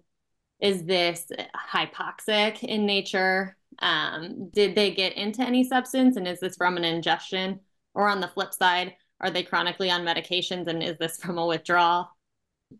Is 0.59 0.83
this 0.83 1.27
hypoxic 1.71 2.63
in 2.63 2.85
nature? 2.85 3.57
Um, 3.79 4.49
did 4.49 4.75
they 4.75 4.91
get 4.91 5.13
into 5.13 5.41
any 5.41 5.63
substance? 5.63 6.17
And 6.17 6.27
is 6.27 6.39
this 6.39 6.57
from 6.57 6.77
an 6.77 6.83
ingestion? 6.83 7.59
Or 7.93 8.07
on 8.07 8.21
the 8.21 8.27
flip 8.27 8.53
side, 8.53 8.95
are 9.19 9.29
they 9.29 9.43
chronically 9.43 9.89
on 9.89 10.01
medications? 10.01 10.67
And 10.67 10.83
is 10.83 10.97
this 10.97 11.17
from 11.17 11.37
a 11.37 11.45
withdrawal? 11.45 12.09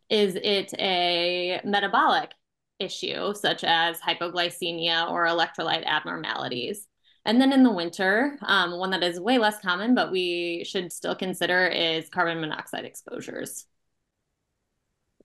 Is 0.09 0.35
it 0.35 0.73
a 0.79 1.61
metabolic 1.63 2.31
issue, 2.79 3.33
such 3.33 3.63
as 3.63 3.99
hypoglycemia 3.99 5.09
or 5.09 5.25
electrolyte 5.25 5.85
abnormalities? 5.85 6.87
And 7.25 7.39
then 7.39 7.53
in 7.53 7.63
the 7.63 7.71
winter, 7.71 8.37
um, 8.41 8.77
one 8.77 8.91
that 8.91 9.03
is 9.03 9.19
way 9.19 9.37
less 9.37 9.59
common, 9.59 9.95
but 9.95 10.11
we 10.11 10.65
should 10.65 10.91
still 10.91 11.15
consider 11.15 11.67
is 11.67 12.09
carbon 12.09 12.41
monoxide 12.41 12.85
exposures. 12.85 13.65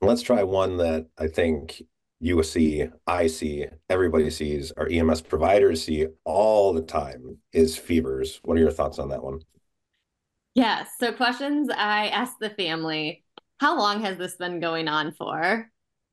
Let's 0.00 0.22
try 0.22 0.44
one 0.44 0.76
that 0.76 1.06
I 1.18 1.26
think 1.26 1.82
you 2.20 2.42
see, 2.42 2.88
I 3.06 3.26
see, 3.26 3.66
everybody 3.88 4.30
sees, 4.30 4.72
our 4.72 4.88
EMS 4.88 5.22
providers 5.22 5.84
see 5.84 6.06
all 6.24 6.72
the 6.72 6.82
time 6.82 7.38
is 7.52 7.76
fevers. 7.76 8.40
What 8.42 8.56
are 8.56 8.60
your 8.60 8.70
thoughts 8.70 8.98
on 8.98 9.08
that 9.10 9.22
one? 9.22 9.40
Yes. 10.54 10.88
So, 10.98 11.12
questions 11.12 11.68
I 11.70 12.08
ask 12.08 12.34
the 12.40 12.50
family 12.50 13.24
how 13.60 13.78
long 13.78 14.02
has 14.02 14.18
this 14.18 14.36
been 14.36 14.60
going 14.60 14.88
on 14.88 15.12
for? 15.12 15.70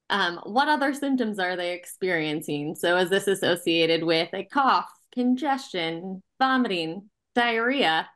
Um, 0.10 0.40
what 0.44 0.68
other 0.68 0.94
symptoms 0.94 1.40
are 1.40 1.56
they 1.56 1.74
experiencing? 1.74 2.76
So, 2.76 2.98
is 2.98 3.10
this 3.10 3.28
associated 3.28 4.04
with 4.04 4.30
a 4.34 4.44
cough, 4.44 4.90
congestion, 5.14 6.22
vomiting, 6.40 7.10
diarrhea? 7.34 8.08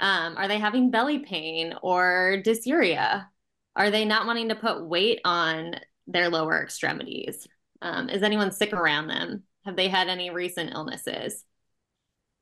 Um, 0.00 0.36
are 0.36 0.48
they 0.48 0.58
having 0.58 0.90
belly 0.90 1.20
pain 1.20 1.74
or 1.82 2.42
dysuria? 2.44 3.26
Are 3.74 3.90
they 3.90 4.04
not 4.04 4.26
wanting 4.26 4.48
to 4.48 4.54
put 4.54 4.86
weight 4.86 5.20
on 5.24 5.76
their 6.06 6.30
lower 6.30 6.62
extremities? 6.62 7.46
Um, 7.82 8.08
is 8.08 8.22
anyone 8.22 8.52
sick 8.52 8.72
around 8.72 9.08
them? 9.08 9.42
Have 9.64 9.76
they 9.76 9.88
had 9.88 10.08
any 10.08 10.30
recent 10.30 10.72
illnesses? 10.72 11.44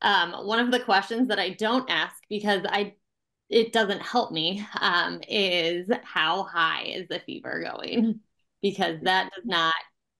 Um, 0.02 0.32
one 0.46 0.60
of 0.60 0.70
the 0.70 0.80
questions 0.80 1.28
that 1.28 1.38
I 1.38 1.50
don't 1.50 1.88
ask 1.90 2.16
because 2.28 2.62
I 2.68 2.94
it 3.50 3.72
doesn't 3.72 4.00
help 4.00 4.32
me 4.32 4.66
um, 4.80 5.20
is 5.28 5.88
how 6.02 6.44
high 6.44 6.84
is 6.84 7.08
the 7.08 7.20
fever 7.20 7.62
going 7.62 8.20
because 8.64 8.96
that 9.02 9.30
does 9.36 9.44
not 9.44 9.74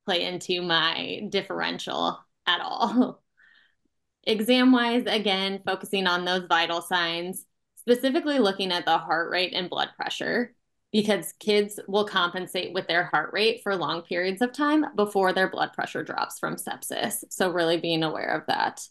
play 0.04 0.22
into 0.22 0.61
my 0.61 1.22
differential 1.30 2.22
at 2.46 2.61
all. 2.61 3.22
Exam 4.24 4.70
wise, 4.70 5.04
again, 5.07 5.62
focusing 5.64 6.07
on 6.07 6.26
those 6.26 6.46
vital 6.46 6.83
signs, 6.83 7.46
specifically 7.76 8.38
looking 8.38 8.70
at 8.70 8.85
the 8.85 8.98
heart 8.98 9.30
rate 9.30 9.54
and 9.54 9.70
blood 9.70 9.88
pressure, 9.96 10.54
because 10.92 11.33
kids 11.40 11.80
will 11.88 12.04
compensate 12.04 12.74
with 12.74 12.87
their 12.87 13.04
heart 13.04 13.30
rate 13.33 13.62
for 13.62 13.74
long 13.76 14.02
periods 14.02 14.42
of 14.42 14.52
time 14.52 14.85
before 14.94 15.33
their 15.33 15.48
blood 15.48 15.72
pressure 15.72 16.04
drops 16.04 16.38
from 16.38 16.57
sepsis. 16.57 17.24
So, 17.30 17.50
really 17.50 17.78
being 17.78 18.02
aware 18.02 18.37
of 18.37 18.46
that. 18.48 18.87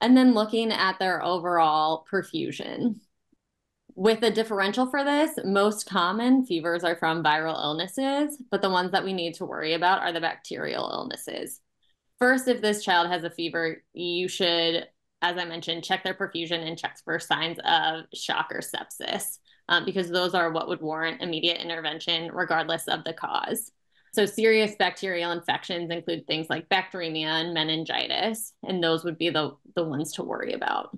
And 0.00 0.16
then 0.16 0.32
looking 0.32 0.70
at 0.70 1.00
their 1.00 1.24
overall 1.24 2.06
perfusion 2.08 3.00
with 3.94 4.22
a 4.22 4.30
differential 4.30 4.86
for 4.86 5.04
this, 5.04 5.38
most 5.44 5.88
common 5.88 6.46
fevers 6.46 6.84
are 6.84 6.96
from 6.96 7.22
viral 7.22 7.62
illnesses, 7.62 8.40
but 8.50 8.62
the 8.62 8.70
ones 8.70 8.92
that 8.92 9.04
we 9.04 9.12
need 9.12 9.34
to 9.34 9.44
worry 9.44 9.74
about 9.74 10.00
are 10.00 10.12
the 10.12 10.20
bacterial 10.20 10.90
illnesses. 10.92 11.60
First, 12.18 12.48
if 12.48 12.60
this 12.60 12.84
child 12.84 13.08
has 13.08 13.24
a 13.24 13.30
fever, 13.30 13.82
you 13.92 14.28
should, 14.28 14.86
as 15.20 15.36
I 15.36 15.44
mentioned, 15.44 15.84
check 15.84 16.04
their 16.04 16.14
perfusion 16.14 16.66
and 16.66 16.78
check 16.78 16.98
for 17.04 17.18
signs 17.18 17.58
of 17.64 18.04
shock 18.14 18.50
or 18.52 18.60
sepsis, 18.60 19.38
um, 19.68 19.84
because 19.84 20.08
those 20.08 20.34
are 20.34 20.52
what 20.52 20.68
would 20.68 20.80
warrant 20.80 21.20
immediate 21.20 21.60
intervention 21.60 22.30
regardless 22.32 22.88
of 22.88 23.04
the 23.04 23.12
cause. 23.12 23.72
So, 24.14 24.26
serious 24.26 24.74
bacterial 24.78 25.32
infections 25.32 25.90
include 25.90 26.26
things 26.26 26.48
like 26.50 26.68
bacteremia 26.68 27.26
and 27.26 27.54
meningitis, 27.54 28.52
and 28.62 28.82
those 28.82 29.04
would 29.04 29.16
be 29.16 29.30
the, 29.30 29.56
the 29.74 29.84
ones 29.84 30.12
to 30.14 30.22
worry 30.22 30.52
about. 30.52 30.96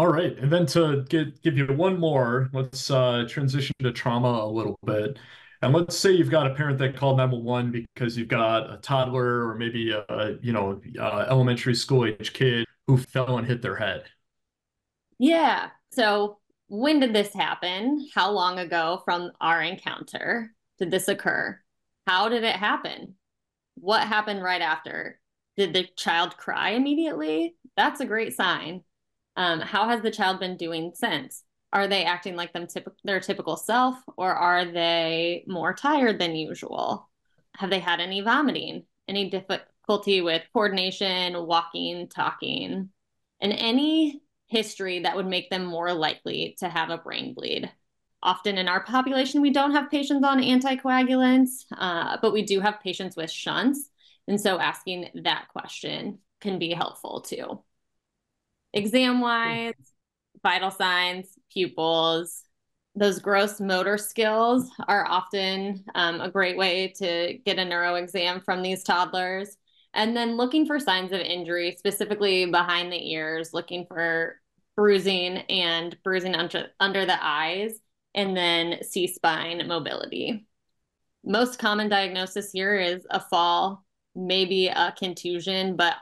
All 0.00 0.08
right, 0.08 0.34
and 0.38 0.50
then 0.50 0.64
to 0.68 1.04
get 1.10 1.42
give 1.42 1.58
you 1.58 1.66
one 1.66 2.00
more, 2.00 2.48
let's 2.54 2.90
uh, 2.90 3.26
transition 3.28 3.74
to 3.82 3.92
trauma 3.92 4.28
a 4.28 4.48
little 4.48 4.78
bit. 4.86 5.18
And 5.60 5.74
let's 5.74 5.94
say 5.94 6.10
you've 6.12 6.30
got 6.30 6.46
a 6.46 6.54
parent 6.54 6.78
that 6.78 6.96
called 6.96 7.18
911 7.18 7.86
because 7.94 8.16
you've 8.16 8.28
got 8.28 8.72
a 8.72 8.78
toddler 8.78 9.46
or 9.46 9.56
maybe 9.56 9.90
a, 9.90 10.38
you 10.40 10.54
know, 10.54 10.80
uh, 10.98 11.26
elementary 11.28 11.74
school 11.74 12.06
age 12.06 12.32
kid 12.32 12.66
who 12.86 12.96
fell 12.96 13.36
and 13.36 13.46
hit 13.46 13.60
their 13.60 13.76
head. 13.76 14.04
Yeah. 15.18 15.68
So 15.92 16.38
when 16.68 17.00
did 17.00 17.14
this 17.14 17.34
happen? 17.34 18.08
How 18.14 18.30
long 18.30 18.58
ago 18.58 19.02
from 19.04 19.32
our 19.38 19.60
encounter 19.60 20.54
did 20.78 20.90
this 20.90 21.08
occur? 21.08 21.60
How 22.06 22.30
did 22.30 22.42
it 22.42 22.56
happen? 22.56 23.16
What 23.74 24.08
happened 24.08 24.42
right 24.42 24.62
after? 24.62 25.20
Did 25.58 25.74
the 25.74 25.86
child 25.94 26.38
cry 26.38 26.70
immediately? 26.70 27.54
That's 27.76 28.00
a 28.00 28.06
great 28.06 28.34
sign. 28.34 28.82
Um, 29.36 29.60
how 29.60 29.88
has 29.88 30.02
the 30.02 30.10
child 30.10 30.40
been 30.40 30.56
doing 30.56 30.92
since? 30.94 31.44
Are 31.72 31.86
they 31.86 32.04
acting 32.04 32.36
like 32.36 32.52
them 32.52 32.66
typ- 32.66 32.92
their 33.04 33.20
typical 33.20 33.56
self, 33.56 33.96
or 34.16 34.34
are 34.34 34.64
they 34.64 35.44
more 35.46 35.72
tired 35.72 36.18
than 36.18 36.34
usual? 36.34 37.08
Have 37.56 37.70
they 37.70 37.78
had 37.78 38.00
any 38.00 38.20
vomiting? 38.20 38.84
Any 39.08 39.30
difficulty 39.30 40.20
with 40.20 40.42
coordination, 40.52 41.46
walking, 41.46 42.08
talking, 42.08 42.90
and 43.40 43.52
any 43.52 44.20
history 44.46 45.00
that 45.00 45.16
would 45.16 45.26
make 45.26 45.50
them 45.50 45.64
more 45.64 45.92
likely 45.92 46.56
to 46.58 46.68
have 46.68 46.90
a 46.90 46.98
brain 46.98 47.34
bleed? 47.34 47.70
Often 48.22 48.58
in 48.58 48.68
our 48.68 48.84
population, 48.84 49.40
we 49.40 49.50
don't 49.50 49.72
have 49.72 49.90
patients 49.90 50.24
on 50.24 50.42
anticoagulants, 50.42 51.64
uh, 51.76 52.18
but 52.20 52.32
we 52.32 52.42
do 52.42 52.60
have 52.60 52.80
patients 52.80 53.16
with 53.16 53.30
shunts. 53.30 53.88
And 54.28 54.40
so 54.40 54.58
asking 54.58 55.08
that 55.24 55.48
question 55.48 56.18
can 56.40 56.58
be 56.58 56.72
helpful 56.72 57.22
too. 57.22 57.62
Exam 58.72 59.20
wise, 59.20 59.74
vital 60.42 60.70
signs, 60.70 61.26
pupils, 61.52 62.44
those 62.94 63.20
gross 63.20 63.60
motor 63.60 63.96
skills 63.96 64.70
are 64.88 65.06
often 65.06 65.84
um, 65.94 66.20
a 66.20 66.30
great 66.30 66.56
way 66.56 66.92
to 66.96 67.38
get 67.44 67.58
a 67.58 67.64
neuro 67.64 67.94
exam 67.94 68.40
from 68.40 68.62
these 68.62 68.82
toddlers. 68.82 69.56
And 69.94 70.16
then 70.16 70.36
looking 70.36 70.66
for 70.66 70.78
signs 70.78 71.12
of 71.12 71.20
injury, 71.20 71.74
specifically 71.78 72.46
behind 72.46 72.92
the 72.92 73.12
ears, 73.12 73.52
looking 73.52 73.86
for 73.86 74.40
bruising 74.76 75.38
and 75.38 75.96
bruising 76.02 76.34
under, 76.34 76.68
under 76.78 77.06
the 77.06 77.18
eyes, 77.20 77.78
and 78.14 78.36
then 78.36 78.82
C 78.82 79.06
spine 79.06 79.66
mobility. 79.66 80.46
Most 81.24 81.58
common 81.58 81.88
diagnosis 81.88 82.50
here 82.52 82.76
is 82.76 83.06
a 83.10 83.20
fall, 83.20 83.84
maybe 84.14 84.68
a 84.68 84.94
contusion, 84.96 85.76
but 85.76 85.94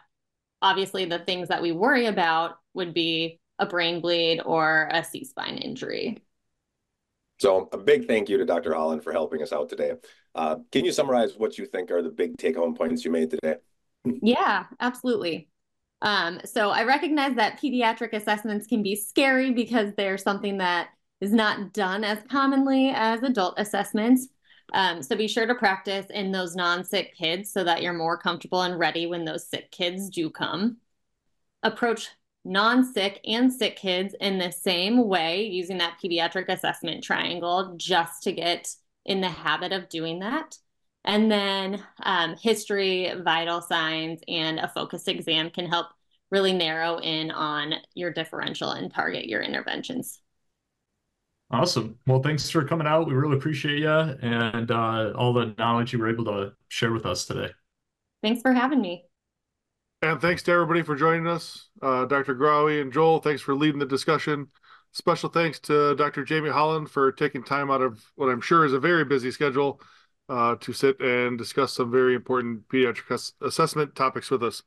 obviously 0.62 1.04
the 1.04 1.20
things 1.20 1.48
that 1.48 1.62
we 1.62 1.72
worry 1.72 2.06
about 2.06 2.58
would 2.74 2.94
be 2.94 3.40
a 3.58 3.66
brain 3.66 4.00
bleed 4.00 4.40
or 4.40 4.88
a 4.92 5.04
C 5.04 5.24
spine 5.24 5.58
injury. 5.58 6.18
So, 7.40 7.68
a 7.72 7.78
big 7.78 8.06
thank 8.06 8.28
you 8.28 8.36
to 8.38 8.44
Dr. 8.44 8.74
Holland 8.74 9.04
for 9.04 9.12
helping 9.12 9.42
us 9.42 9.52
out 9.52 9.68
today. 9.68 9.92
Uh, 10.34 10.56
can 10.72 10.84
you 10.84 10.90
summarize 10.90 11.36
what 11.36 11.56
you 11.56 11.66
think 11.66 11.90
are 11.90 12.02
the 12.02 12.10
big 12.10 12.36
take 12.36 12.56
home 12.56 12.74
points 12.74 13.04
you 13.04 13.10
made 13.10 13.30
today? 13.30 13.56
Yeah, 14.22 14.64
absolutely. 14.80 15.48
Um, 16.02 16.40
so, 16.44 16.70
I 16.70 16.84
recognize 16.84 17.36
that 17.36 17.60
pediatric 17.60 18.12
assessments 18.12 18.66
can 18.66 18.82
be 18.82 18.96
scary 18.96 19.52
because 19.52 19.92
they're 19.96 20.18
something 20.18 20.58
that 20.58 20.88
is 21.20 21.32
not 21.32 21.72
done 21.72 22.04
as 22.04 22.18
commonly 22.30 22.90
as 22.94 23.22
adult 23.22 23.54
assessments. 23.58 24.28
Um, 24.72 25.02
so, 25.02 25.16
be 25.16 25.28
sure 25.28 25.46
to 25.46 25.54
practice 25.54 26.06
in 26.10 26.30
those 26.32 26.54
non 26.54 26.84
sick 26.84 27.14
kids 27.16 27.52
so 27.52 27.64
that 27.64 27.82
you're 27.82 27.92
more 27.92 28.18
comfortable 28.18 28.62
and 28.62 28.78
ready 28.78 29.06
when 29.06 29.24
those 29.24 29.48
sick 29.48 29.70
kids 29.70 30.10
do 30.10 30.30
come. 30.30 30.78
Approach 31.62 32.08
non 32.44 32.84
sick 32.84 33.20
and 33.24 33.52
sick 33.52 33.76
kids 33.76 34.14
in 34.20 34.38
the 34.38 34.52
same 34.52 35.08
way 35.08 35.46
using 35.46 35.78
that 35.78 35.98
pediatric 36.02 36.48
assessment 36.48 37.02
triangle 37.04 37.74
just 37.76 38.22
to 38.24 38.32
get 38.32 38.68
in 39.04 39.20
the 39.20 39.28
habit 39.28 39.72
of 39.72 39.88
doing 39.88 40.20
that. 40.20 40.56
And 41.04 41.30
then 41.30 41.82
um, 42.02 42.36
history, 42.36 43.12
vital 43.22 43.62
signs, 43.62 44.20
and 44.28 44.58
a 44.58 44.68
focused 44.68 45.08
exam 45.08 45.50
can 45.50 45.66
help 45.66 45.86
really 46.30 46.52
narrow 46.52 46.98
in 46.98 47.30
on 47.30 47.74
your 47.94 48.12
differential 48.12 48.70
and 48.70 48.92
target 48.92 49.26
your 49.26 49.40
interventions. 49.40 50.20
Awesome. 51.50 51.98
Well, 52.06 52.22
thanks 52.22 52.50
for 52.50 52.64
coming 52.64 52.86
out. 52.86 53.06
We 53.06 53.14
really 53.14 53.36
appreciate 53.36 53.78
you 53.78 53.88
and 53.88 54.70
uh, 54.70 55.12
all 55.14 55.32
the 55.32 55.54
knowledge 55.56 55.92
you 55.92 55.98
were 55.98 56.10
able 56.10 56.26
to 56.26 56.52
share 56.68 56.92
with 56.92 57.06
us 57.06 57.24
today. 57.24 57.50
Thanks 58.22 58.42
for 58.42 58.52
having 58.52 58.82
me. 58.82 59.04
And 60.02 60.20
thanks 60.20 60.42
to 60.44 60.52
everybody 60.52 60.82
for 60.82 60.94
joining 60.94 61.26
us. 61.26 61.70
Uh, 61.80 62.04
Dr. 62.04 62.34
Grawey 62.34 62.82
and 62.82 62.92
Joel, 62.92 63.18
thanks 63.20 63.40
for 63.40 63.54
leading 63.54 63.78
the 63.80 63.86
discussion. 63.86 64.48
Special 64.92 65.28
thanks 65.28 65.58
to 65.60 65.94
Dr. 65.96 66.24
Jamie 66.24 66.50
Holland 66.50 66.90
for 66.90 67.12
taking 67.12 67.42
time 67.42 67.70
out 67.70 67.82
of 67.82 68.04
what 68.16 68.28
I'm 68.28 68.40
sure 68.40 68.64
is 68.64 68.72
a 68.72 68.80
very 68.80 69.04
busy 69.04 69.30
schedule 69.30 69.80
uh, 70.28 70.56
to 70.56 70.72
sit 70.72 71.00
and 71.00 71.38
discuss 71.38 71.72
some 71.72 71.90
very 71.90 72.14
important 72.14 72.68
pediatric 72.68 73.10
ass- 73.10 73.32
assessment 73.40 73.94
topics 73.94 74.30
with 74.30 74.42
us. 74.42 74.62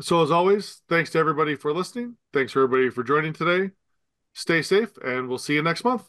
So, 0.00 0.22
as 0.22 0.30
always, 0.30 0.82
thanks 0.88 1.10
to 1.10 1.18
everybody 1.18 1.54
for 1.54 1.72
listening. 1.72 2.16
Thanks 2.32 2.52
for 2.52 2.62
everybody 2.62 2.90
for 2.90 3.02
joining 3.02 3.32
today. 3.32 3.72
Stay 4.36 4.60
safe, 4.60 4.96
and 4.98 5.28
we'll 5.28 5.38
see 5.38 5.54
you 5.54 5.62
next 5.62 5.82
month. 5.82 6.04